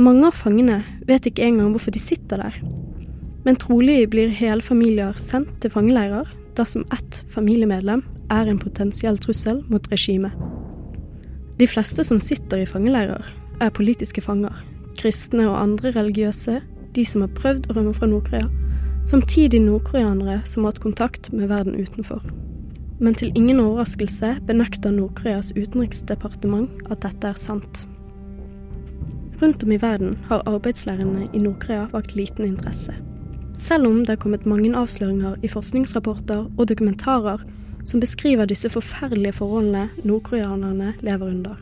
Mange 0.00 0.30
av 0.30 0.36
fangene 0.38 0.80
vet 1.08 1.26
ikke 1.28 1.44
engang 1.44 1.74
hvorfor 1.74 1.92
de 1.92 2.00
sitter 2.00 2.40
der, 2.40 2.56
men 3.44 3.58
trolig 3.60 4.06
blir 4.12 4.32
hele 4.32 4.64
familier 4.64 5.16
sendt 5.20 5.58
til 5.60 5.72
fangeleirer 5.72 6.28
dersom 6.56 6.86
ett 6.94 7.22
familiemedlem 7.32 8.02
er 8.32 8.48
en 8.48 8.60
potensiell 8.60 9.18
trussel 9.20 9.62
mot 9.68 9.86
regimet. 9.92 10.32
De 11.60 11.68
fleste 11.68 12.04
som 12.06 12.20
sitter 12.22 12.62
i 12.62 12.68
fangeleirer, 12.68 13.24
er 13.60 13.74
politiske 13.76 14.22
fanger, 14.24 14.54
kristne 14.96 15.44
og 15.50 15.58
andre 15.60 15.92
religiøse, 15.92 16.60
de 16.96 17.04
som 17.04 17.24
har 17.24 17.34
prøvd 17.36 17.68
å 17.68 17.76
rømme 17.76 17.92
fra 17.96 18.08
Nord-Korea, 18.08 18.48
samtidig 19.08 19.60
nordkoreanere 19.64 20.40
som 20.48 20.64
har 20.64 20.72
hatt 20.72 20.84
kontakt 20.84 21.32
med 21.32 21.50
verden 21.52 21.76
utenfor. 21.76 22.24
Men 23.00 23.16
til 23.16 23.32
ingen 23.34 23.60
overraskelse 23.62 24.34
benekter 24.46 24.92
Nord-Koreas 24.92 25.54
utenriksdepartement 25.56 26.68
at 26.92 27.00
dette 27.06 27.30
er 27.32 27.38
sant. 27.40 27.86
Rundt 29.40 29.62
om 29.64 29.72
i 29.72 29.78
verden 29.80 30.18
har 30.28 30.44
arbeidsleirene 30.46 31.30
i 31.32 31.40
Nord-Korea 31.40 31.86
vakt 31.94 32.12
liten 32.14 32.44
interesse. 32.44 32.92
Selv 33.56 33.88
om 33.88 34.02
det 34.04 34.14
er 34.14 34.20
kommet 34.20 34.44
mange 34.46 34.74
avsløringer 34.76 35.40
i 35.42 35.48
forskningsrapporter 35.48 36.44
og 36.44 36.68
dokumentarer 36.68 37.40
som 37.88 38.00
beskriver 38.00 38.44
disse 38.44 38.68
forferdelige 38.68 39.32
forholdene 39.40 39.88
nordkoreanerne 40.04 40.92
lever 41.00 41.26
under. 41.26 41.56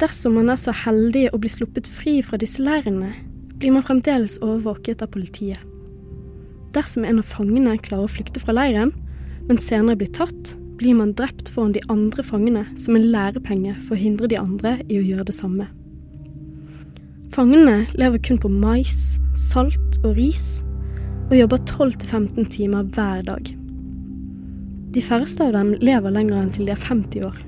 Dersom 0.00 0.34
man 0.36 0.50
er 0.52 0.58
så 0.60 0.74
heldig 0.76 1.30
å 1.32 1.38
bli 1.40 1.48
sluppet 1.48 1.88
fri 1.88 2.18
fra 2.22 2.36
disse 2.36 2.60
leirene, 2.60 3.14
blir 3.56 3.72
man 3.72 3.86
fremdeles 3.86 4.36
overvåket 4.42 5.00
av 5.06 5.14
politiet. 5.14 5.62
Dersom 6.76 7.06
en 7.08 7.22
av 7.22 7.30
fangene 7.30 7.78
klarer 7.80 8.04
å 8.04 8.12
flykte 8.12 8.42
fra 8.42 8.52
leiren, 8.52 8.92
men 9.46 9.58
senere 9.62 9.98
blir 10.00 10.12
tatt, 10.14 10.54
blir 10.76 10.96
man 10.98 11.14
drept 11.16 11.48
foran 11.52 11.72
de 11.72 11.82
andre 11.92 12.22
fangene 12.26 12.64
som 12.78 12.96
en 12.96 13.08
lærepenge 13.12 13.74
for 13.80 13.96
å 13.96 14.00
hindre 14.00 14.28
de 14.30 14.38
andre 14.40 14.76
i 14.90 14.98
å 14.98 15.04
gjøre 15.04 15.28
det 15.30 15.36
samme. 15.36 15.68
Fangene 17.34 17.84
lever 17.98 18.22
kun 18.24 18.40
på 18.40 18.50
mais, 18.52 19.18
salt 19.36 20.00
og 20.02 20.16
ris, 20.18 20.60
og 21.26 21.36
jobber 21.36 21.62
12-15 21.66 22.50
timer 22.54 22.86
hver 22.94 23.24
dag. 23.26 23.50
De 24.94 25.02
færreste 25.04 25.44
av 25.44 25.52
dem 25.56 25.74
lever 25.82 26.14
lenger 26.14 26.40
enn 26.40 26.52
til 26.54 26.68
de 26.68 26.72
er 26.72 26.80
50 26.80 27.26
år. 27.26 27.38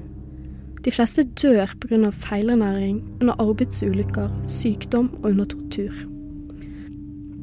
De 0.84 0.92
fleste 0.94 1.24
dør 1.40 1.72
pga. 1.80 2.10
feilernæring, 2.10 3.02
under 3.20 3.34
arbeidsulykker, 3.40 4.30
sykdom 4.44 5.10
og 5.22 5.30
under 5.30 5.44
tortur. 5.44 5.94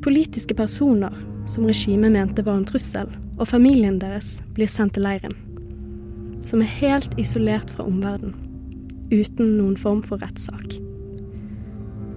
Politiske 0.05 0.53
personer 0.53 1.13
som 1.47 1.65
regimet 1.65 2.11
mente 2.11 2.45
var 2.45 2.59
en 2.59 2.65
trussel, 2.65 3.09
og 3.37 3.49
familien 3.49 3.99
deres 3.99 4.39
blir 4.55 4.69
sendt 4.71 4.95
til 4.95 5.05
leiren, 5.05 5.35
som 6.45 6.61
er 6.63 6.71
helt 6.79 7.15
isolert 7.19 7.71
fra 7.73 7.85
omverdenen, 7.87 8.35
uten 9.11 9.57
noen 9.57 9.75
form 9.77 10.01
for 10.05 10.21
rettssak. 10.23 10.77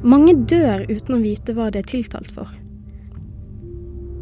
Mange 0.07 0.37
dør 0.46 0.87
uten 0.87 1.16
å 1.16 1.22
vite 1.22 1.54
hva 1.57 1.72
de 1.74 1.83
er 1.83 1.88
tiltalt 1.90 2.31
for. 2.31 2.50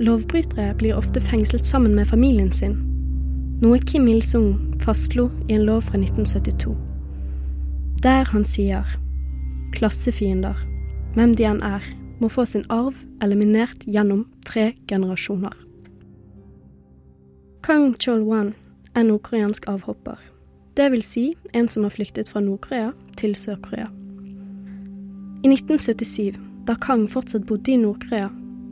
Lovbrytere 0.01 0.75
blir 0.81 0.97
ofte 0.97 1.21
fengslet 1.21 1.65
sammen 1.69 1.95
med 1.97 2.09
familien 2.09 2.53
sin, 2.53 2.79
noe 3.61 3.81
Kim 3.81 4.09
Il-sung 4.13 4.77
fastslo 4.85 5.31
i 5.49 5.57
en 5.57 5.67
lov 5.69 5.87
fra 5.89 6.01
1972. 6.01 6.75
Der 8.05 8.29
han 8.29 8.45
sier 8.45 8.97
klassefiender, 9.77 10.57
hvem 11.17 11.33
de 11.37 11.49
enn 11.49 11.63
er, 11.65 11.85
må 12.21 12.29
få 12.33 12.45
sin 12.49 12.65
arv 12.73 12.97
eliminert 13.25 13.85
gjennom 13.89 14.25
tre 14.49 14.71
generasjoner. 14.89 15.66
Kang 17.67 17.97
Chol-wan 17.99 18.53
er 18.95 19.03
nordkoreansk 19.03 19.65
avhopper. 19.67 20.21
Det 20.79 20.85
vil 20.93 21.01
si 21.03 21.23
en 21.51 21.67
som 21.67 21.83
har 21.83 21.91
flyktet 21.91 22.29
fra 22.31 22.39
Nord-Korea 22.39 22.93
til 23.19 23.33
Sør-Korea. 23.35 23.89
I 25.43 25.51
1977, 25.51 26.39
da 26.69 26.77
Kang 26.79 27.09
fortsatt 27.11 27.43
bodde 27.49 27.73
i 27.75 27.81
Nord-Korea, 27.81 28.29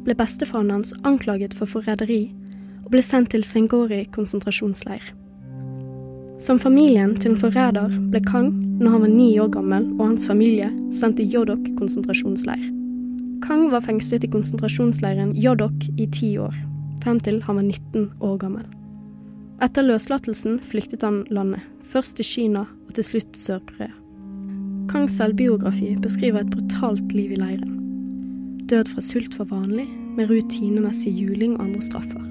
ble 0.07 0.15
bestefaren 0.15 0.71
hans 0.71 0.95
anklaget 1.03 1.57
for 1.59 1.67
forræderi 1.67 2.29
og 2.85 2.93
ble 2.93 3.03
sendt 3.03 3.33
til 3.35 3.43
Sengori 3.43 4.05
konsentrasjonsleir. 4.15 5.03
Som 6.39 6.63
familien 6.63 7.17
til 7.19 7.33
en 7.33 7.43
forræder 7.43 7.99
ble 8.15 8.23
Kang, 8.23 8.53
når 8.79 8.95
han 8.95 9.05
var 9.09 9.13
ni 9.17 9.29
år 9.43 9.51
gammel, 9.59 9.91
og 9.99 10.07
hans 10.13 10.29
familie 10.31 10.71
sendt 10.93 11.19
til 11.19 11.35
Yodok 11.35 11.67
konsentrasjonsleir. 11.81 12.63
Kang 13.43 13.67
var 13.75 13.83
fengslet 13.91 14.23
i 14.23 14.31
konsentrasjonsleiren 14.31 15.35
Yodok 15.35 15.91
i 15.99 16.07
ti 16.07 16.37
år, 16.39 16.55
frem 17.03 17.19
til 17.19 17.43
han 17.43 17.59
var 17.59 17.67
19 17.67 18.11
år 18.21 18.39
gammel. 18.47 18.71
Etter 19.63 19.87
løslatelsen 19.87 20.59
flyktet 20.67 21.05
han 21.07 21.23
landet, 21.31 21.63
først 21.87 22.17
til 22.19 22.27
Kina 22.27 22.65
og 22.65 22.95
til 22.97 23.07
slutt 23.07 23.39
Sør-Korea. 23.39 23.93
Kangs 24.91 25.17
selvbiografi 25.21 25.95
beskriver 26.03 26.43
et 26.43 26.51
brutalt 26.51 27.13
liv 27.15 27.33
i 27.33 27.39
leiren. 27.39 27.77
Død 28.71 28.91
fra 28.95 29.05
sult 29.05 29.39
var 29.39 29.53
vanlig, 29.53 29.87
med 30.15 30.31
rutinemessig 30.31 31.11
juling 31.11 31.57
og 31.57 31.65
andre 31.65 31.83
straffer. 31.83 32.23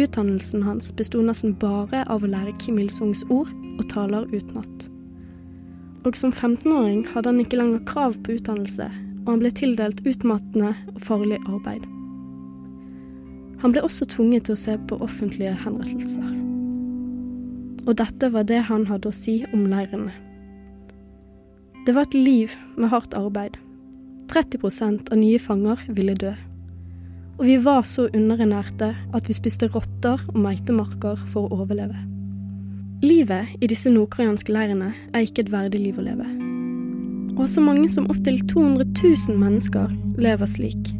Utdannelsen 0.00 0.64
hans 0.66 0.90
besto 0.98 1.20
nesten 1.22 1.54
bare 1.58 2.02
av 2.10 2.24
å 2.24 2.30
lære 2.30 2.54
Kim 2.62 2.80
Il-sungs 2.82 3.22
ord 3.30 3.50
og 3.76 3.84
taler 3.92 4.26
utenat. 4.32 4.88
Og 6.06 6.18
som 6.18 6.32
15-åring 6.32 7.04
hadde 7.12 7.30
han 7.30 7.42
ikke 7.42 7.60
lenger 7.60 7.84
krav 7.86 8.18
på 8.24 8.38
utdannelse, 8.38 8.88
og 9.22 9.34
han 9.34 9.42
ble 9.42 9.52
tildelt 9.54 10.02
utmattende 10.08 10.72
og 10.94 11.02
farlig 11.06 11.38
arbeid. 11.46 11.86
Han 13.62 13.74
ble 13.74 13.82
også 13.86 14.08
tvunget 14.10 14.48
til 14.48 14.56
å 14.56 14.60
se 14.60 14.76
på 14.90 14.98
offentlige 15.04 15.54
henrettelser. 15.62 16.30
Og 17.86 17.96
dette 17.98 18.30
var 18.34 18.46
det 18.46 18.60
han 18.68 18.86
hadde 18.90 19.10
å 19.10 19.16
si 19.16 19.40
om 19.54 19.66
leirene. 19.70 20.14
Det 21.86 21.94
var 21.94 22.06
et 22.06 22.14
liv 22.14 22.54
med 22.76 22.92
hardt 22.92 23.14
arbeid. 23.18 23.58
30 24.30 25.10
av 25.10 25.18
nye 25.18 25.38
fanger 25.42 25.82
ville 25.88 26.14
dø. 26.14 26.30
Og 27.40 27.44
vi 27.48 27.56
var 27.58 27.82
så 27.88 28.06
underernærte 28.14 28.92
at 29.14 29.28
vi 29.28 29.34
spiste 29.34 29.66
rotter 29.74 30.20
og 30.30 30.38
meitemarker 30.38 31.18
for 31.32 31.48
å 31.48 31.62
overleve. 31.64 31.98
Livet 33.02 33.50
i 33.58 33.66
disse 33.66 33.90
nordkoreanske 33.90 34.54
leirene 34.54 34.92
er 35.10 35.26
ikke 35.26 35.42
et 35.42 35.50
verdig 35.50 35.82
liv 35.82 35.98
å 35.98 36.06
leve. 36.06 36.28
Og 37.34 37.48
så 37.50 37.64
mange 37.64 37.88
som 37.90 38.06
opptil 38.12 38.38
200 38.46 38.92
000 39.02 39.40
mennesker 39.42 39.90
lever 40.22 40.50
slik. 40.50 40.91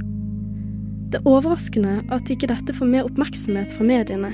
Det 1.12 1.20
er 1.20 1.28
overraskende 1.28 1.98
at 2.08 2.30
ikke 2.32 2.48
dette 2.48 2.72
får 2.72 2.88
mer 2.88 3.04
oppmerksomhet 3.04 3.72
fra 3.76 3.84
mediene. 3.84 4.30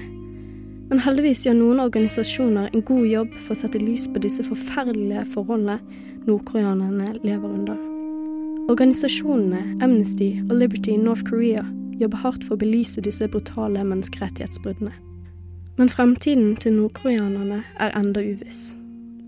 Men 0.88 1.00
heldigvis 1.02 1.42
gjør 1.42 1.56
noen 1.58 1.80
organisasjoner 1.82 2.68
en 2.70 2.84
god 2.86 3.06
jobb 3.10 3.32
for 3.42 3.56
å 3.56 3.58
sette 3.58 3.80
lys 3.82 4.04
på 4.06 4.22
disse 4.22 4.44
forferdelige 4.46 5.24
forholdene 5.32 5.80
nordkoreanerne 6.28 7.16
lever 7.24 7.48
under. 7.48 7.80
Organisasjonene 8.70 9.82
Amnesty 9.82 10.30
og 10.44 10.54
Liberty 10.60 10.94
in 10.94 11.02
North 11.08 11.26
Korea 11.26 11.66
jobber 11.98 12.22
hardt 12.22 12.46
for 12.46 12.54
å 12.54 12.62
belyse 12.62 13.02
disse 13.02 13.26
brutale 13.26 13.82
menneskerettighetsbruddene. 13.82 14.94
Men 15.82 15.90
fremtiden 15.90 16.54
til 16.62 16.78
nordkoreanerne 16.78 17.64
er 17.82 17.98
enda 17.98 18.22
uviss. 18.22 18.68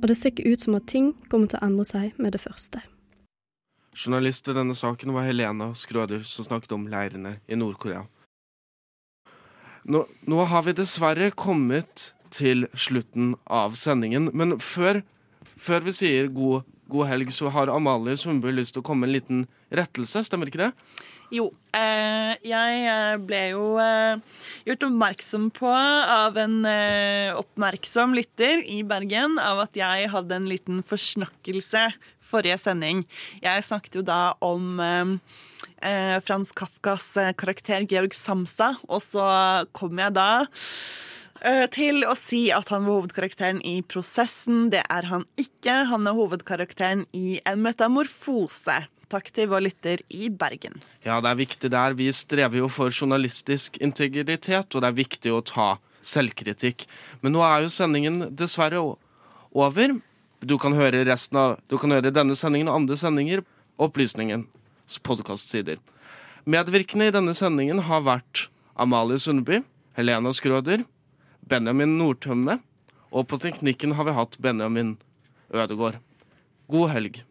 Og 0.00 0.06
det 0.06 0.16
ser 0.16 0.30
ikke 0.36 0.54
ut 0.54 0.62
som 0.68 0.78
at 0.78 0.86
ting 0.86 1.12
kommer 1.26 1.50
til 1.50 1.58
å 1.58 1.66
endre 1.66 1.90
seg 1.90 2.14
med 2.14 2.38
det 2.38 2.44
første. 2.46 2.78
Journalist 3.96 4.48
i 4.48 4.54
denne 4.54 4.76
saken 4.78 5.12
var 5.14 5.26
Helena 5.26 5.72
Skrøder, 5.74 6.22
som 6.26 6.46
snakket 6.46 6.72
om 6.76 6.86
leirene 6.90 7.38
i 7.50 7.58
Nord-Korea. 7.58 8.04
Nå, 9.90 10.04
nå, 10.28 10.42
har 10.46 10.62
vi 10.66 10.76
dessverre 10.76 11.30
kommet 11.34 12.10
til 12.30 12.68
slutten 12.78 13.34
av 13.50 13.74
sendingen, 13.78 14.28
men 14.36 14.58
før, 14.62 15.00
før 15.58 15.88
vi 15.88 15.94
sier 15.96 16.28
god, 16.30 16.68
god, 16.92 17.08
helg, 17.10 17.32
så 17.34 17.50
har 17.50 17.72
Amalie 17.72 18.18
Sundby 18.20 18.52
lyst 18.54 18.76
til 18.76 18.84
å 18.84 18.86
komme 18.86 19.08
en 19.08 19.16
liten 19.16 19.46
rettelse, 19.70 20.24
stemmer 20.26 20.50
ikke 20.50 20.66
det? 20.66 20.72
Jo. 21.30 21.46
Eh, 21.70 22.32
jeg 22.42 22.78
eh, 22.90 23.16
ble 23.22 23.40
jo 23.52 23.66
eh, 23.78 24.18
gjort 24.66 24.86
oppmerksom 24.88 25.44
på 25.54 25.70
av 25.70 26.38
en 26.42 26.56
oppmerksom 27.38 28.16
lytter 28.18 28.64
i 28.66 28.80
Bergen 28.82 29.38
av 29.38 29.62
at 29.62 29.78
jeg 29.78 30.10
hadde 30.10 30.40
en 30.40 30.48
liten 30.50 30.80
forsnakkelse 30.86 31.84
forrige 32.32 32.58
sending. 32.64 33.04
Jeg 33.44 33.66
snakket 33.66 34.00
jo 34.00 34.04
da 34.06 34.34
om 34.42 34.82
Frans 35.80 36.50
Kafkas 36.54 37.14
karakter 37.40 37.86
Georg 37.88 38.14
Samsa, 38.14 38.74
og 38.90 39.00
så 39.02 39.24
kom 39.74 39.98
jeg 40.02 40.14
da 40.18 40.28
til 41.72 42.04
å 42.04 42.12
si 42.20 42.42
at 42.52 42.68
han 42.70 42.84
var 42.84 43.00
hovedkarakteren 43.00 43.62
i 43.66 43.80
prosessen. 43.88 44.68
Det 44.74 44.82
er 44.84 45.08
han 45.08 45.24
ikke. 45.40 45.80
Han 45.90 46.06
er 46.06 46.18
hovedkarakteren 46.18 47.06
i 47.16 47.40
En 47.48 47.64
metamorfose. 47.64 48.82
Til 49.10 49.48
vår 49.50 49.64
lytter 49.64 50.02
i 50.14 50.28
Bergen. 50.30 50.76
Ja, 51.02 51.16
det 51.18 51.32
er 51.32 51.38
viktig 51.40 51.70
der. 51.72 51.96
Vi 51.98 52.06
strever 52.14 52.60
jo 52.60 52.68
for 52.70 52.94
journalistisk 52.94 53.76
integritet, 53.82 54.70
og 54.70 54.84
det 54.84 54.86
er 54.86 54.98
viktig 55.00 55.32
å 55.34 55.40
ta 55.42 55.70
selvkritikk. 56.06 56.86
Men 57.20 57.34
nå 57.34 57.42
er 57.42 57.64
jo 57.64 57.72
sendingen 57.74 58.28
dessverre 58.38 58.78
over. 59.50 59.96
Du 60.40 60.54
kan 60.62 60.76
høre, 60.78 61.02
resten 61.08 61.36
av, 61.36 61.56
du 61.66 61.74
kan 61.76 61.90
høre 61.90 62.12
denne 62.14 62.36
sendingen 62.38 62.70
og 62.70 62.82
andre 62.82 62.96
sendinger 62.96 63.42
Opplysningens 63.80 65.00
podkastsider. 65.02 65.80
Medvirkende 66.44 67.08
i 67.08 67.14
denne 67.14 67.34
sendingen 67.34 67.82
har 67.86 68.04
vært 68.06 68.46
Amalie 68.78 69.18
Sundby, 69.20 69.62
Helena 69.96 70.32
Skrøder, 70.36 70.84
Benjamin 71.48 71.96
Nordtømme, 71.98 72.60
og 73.10 73.26
på 73.26 73.40
teknikken 73.42 73.96
har 73.98 74.06
vi 74.06 74.14
hatt 74.14 74.38
Benjamin 74.38 74.94
Ødegård. 75.50 75.98
God 76.70 76.92
helg. 76.94 77.22